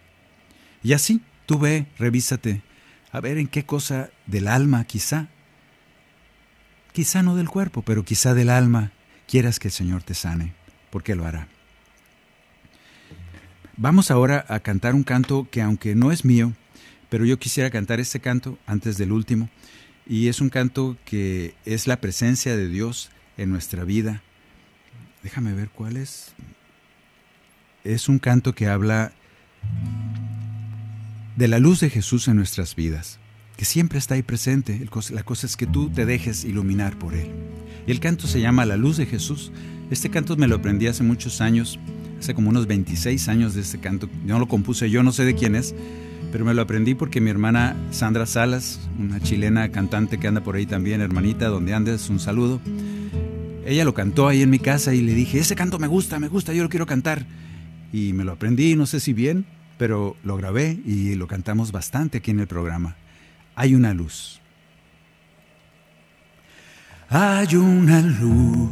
[0.83, 2.63] Y así, tú ve, revísate,
[3.11, 5.29] a ver en qué cosa del alma quizá,
[6.93, 8.93] quizá no del cuerpo, pero quizá del alma,
[9.27, 10.53] quieras que el Señor te sane,
[10.91, 11.49] porque lo hará.
[13.77, 16.53] Vamos ahora a cantar un canto que aunque no es mío,
[17.09, 19.49] pero yo quisiera cantar este canto antes del último,
[20.07, 24.23] y es un canto que es la presencia de Dios en nuestra vida.
[25.23, 26.35] Déjame ver cuál es.
[27.85, 29.12] Es un canto que habla
[31.37, 33.18] de la luz de Jesús en nuestras vidas,
[33.59, 34.89] que siempre está ahí presente.
[35.11, 37.30] La cosa es que tú te dejes iluminar por Él.
[37.87, 39.53] Y el canto se llama La luz de Jesús.
[39.91, 41.78] Este canto me lo aprendí hace muchos años,
[42.18, 44.09] hace como unos 26 años de este canto.
[44.24, 45.74] No lo compuse yo, no sé de quién es,
[46.32, 50.57] pero me lo aprendí porque mi hermana Sandra Salas, una chilena cantante que anda por
[50.57, 52.62] ahí también, hermanita, donde andes, un saludo.
[53.66, 56.28] Ella lo cantó ahí en mi casa y le dije, ese canto me gusta, me
[56.28, 57.26] gusta, yo lo quiero cantar.
[57.95, 59.47] Y me lo aprendí, no sé si bien,
[59.79, 62.97] pero lo grabé y lo cantamos bastante aquí en el programa.
[63.55, 64.41] Hay una luz.
[67.09, 68.69] Hay una luz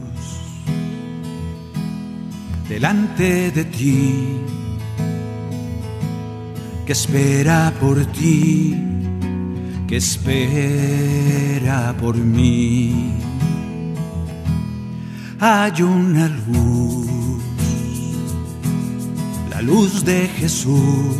[2.69, 4.41] delante de ti
[6.85, 8.75] que espera por ti,
[9.87, 13.13] que espera por mí.
[15.39, 17.22] Hay una luz,
[19.63, 21.17] la luz de Jesús,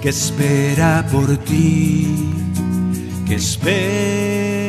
[0.00, 2.30] que espera por ti,
[3.26, 4.62] que espera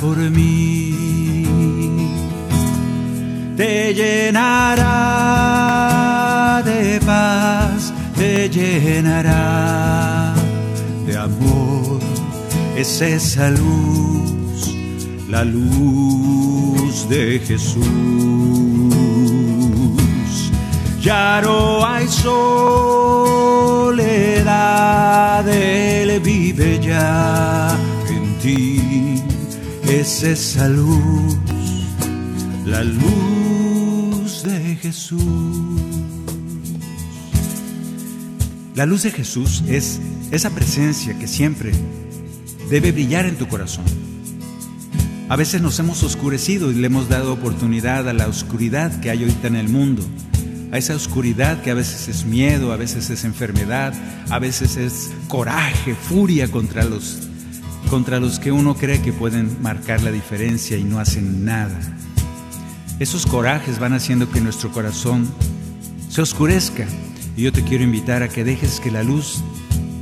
[0.00, 0.94] por mí.
[3.56, 4.92] Te llenará
[6.64, 10.34] de paz, te llenará
[11.06, 12.00] de amor.
[12.76, 14.76] Es esa luz,
[15.28, 18.92] la luz de Jesús.
[21.02, 22.68] Ya no hay soledad,
[25.48, 27.76] Él vive ya
[28.08, 29.20] en ti.
[29.82, 31.36] Es esa luz,
[32.64, 35.20] la luz de Jesús.
[38.76, 40.00] La luz de Jesús es
[40.30, 41.72] esa presencia que siempre
[42.70, 43.84] debe brillar en tu corazón.
[45.28, 49.24] A veces nos hemos oscurecido y le hemos dado oportunidad a la oscuridad que hay
[49.24, 50.04] ahorita en el mundo,
[50.72, 53.92] a esa oscuridad que a veces es miedo, a veces es enfermedad,
[54.30, 57.28] a veces es coraje, furia contra los,
[57.90, 61.78] contra los que uno cree que pueden marcar la diferencia y no hacen nada.
[62.98, 65.30] Esos corajes van haciendo que nuestro corazón
[66.08, 66.86] se oscurezca
[67.36, 69.42] y yo te quiero invitar a que dejes que la luz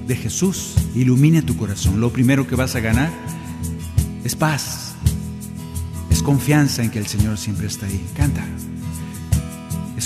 [0.07, 2.01] de Jesús ilumine tu corazón.
[2.01, 3.11] Lo primero que vas a ganar
[4.23, 4.95] es paz,
[6.11, 8.05] es confianza en que el Señor siempre está ahí.
[8.17, 8.45] Canta.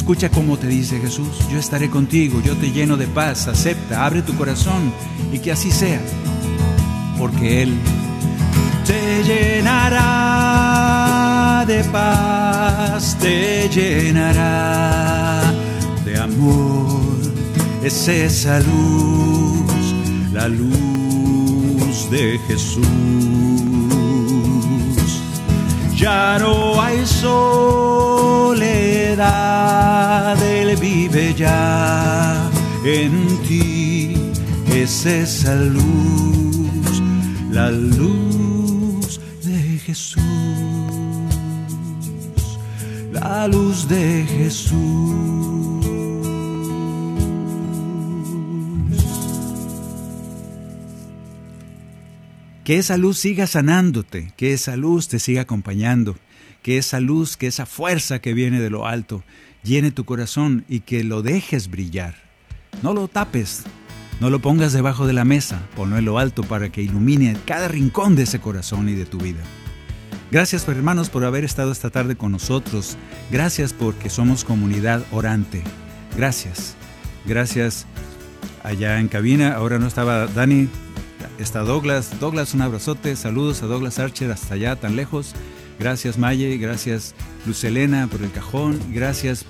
[0.04, 4.20] Escucha cómo te dice Jesús, yo estaré contigo, yo te lleno de paz, acepta, abre
[4.20, 4.92] tu corazón
[5.32, 5.98] y que así sea,
[7.18, 7.72] porque Él
[8.86, 10.04] te llenará
[11.66, 15.40] de paz, te llenará
[16.04, 17.16] de amor,
[17.82, 19.94] es esa luz,
[20.34, 23.63] la luz de Jesús.
[26.04, 27.56] Ya no hay soledad,
[30.42, 32.50] Él vive ya
[32.84, 34.14] en ti.
[34.70, 37.02] Es esa luz,
[37.50, 40.20] la luz de Jesús,
[43.10, 45.53] la luz de Jesús.
[52.64, 56.16] Que esa luz siga sanándote, que esa luz te siga acompañando,
[56.62, 59.22] que esa luz, que esa fuerza que viene de lo alto
[59.62, 62.14] llene tu corazón y que lo dejes brillar.
[62.82, 63.64] No lo tapes,
[64.18, 67.68] no lo pongas debajo de la mesa, ponlo en lo alto para que ilumine cada
[67.68, 69.42] rincón de ese corazón y de tu vida.
[70.30, 72.96] Gracias hermanos por haber estado esta tarde con nosotros.
[73.30, 75.62] Gracias porque somos comunidad orante.
[76.16, 76.76] Gracias.
[77.26, 77.86] Gracias
[78.62, 79.52] allá en cabina.
[79.52, 80.68] Ahora no estaba Dani,
[81.38, 82.18] está Douglas.
[82.20, 83.16] Douglas, un abrazote.
[83.16, 85.34] Saludos a Douglas Archer hasta allá, tan lejos.
[85.78, 87.14] Gracias Maye, gracias
[87.46, 88.78] Lucelena por el cajón.
[88.90, 89.44] Gracias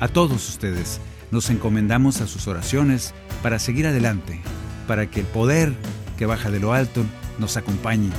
[0.00, 1.00] a todos ustedes.
[1.30, 4.40] Nos encomendamos a sus oraciones para seguir adelante.
[4.88, 5.72] para que el poder
[6.18, 7.04] que baja de lo alto
[7.38, 8.10] nos acompañe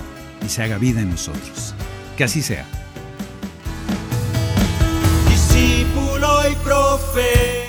[0.44, 1.76] y se haga vida en nosotros.
[2.18, 2.66] Que así sea.
[5.30, 7.63] Discípulo y profe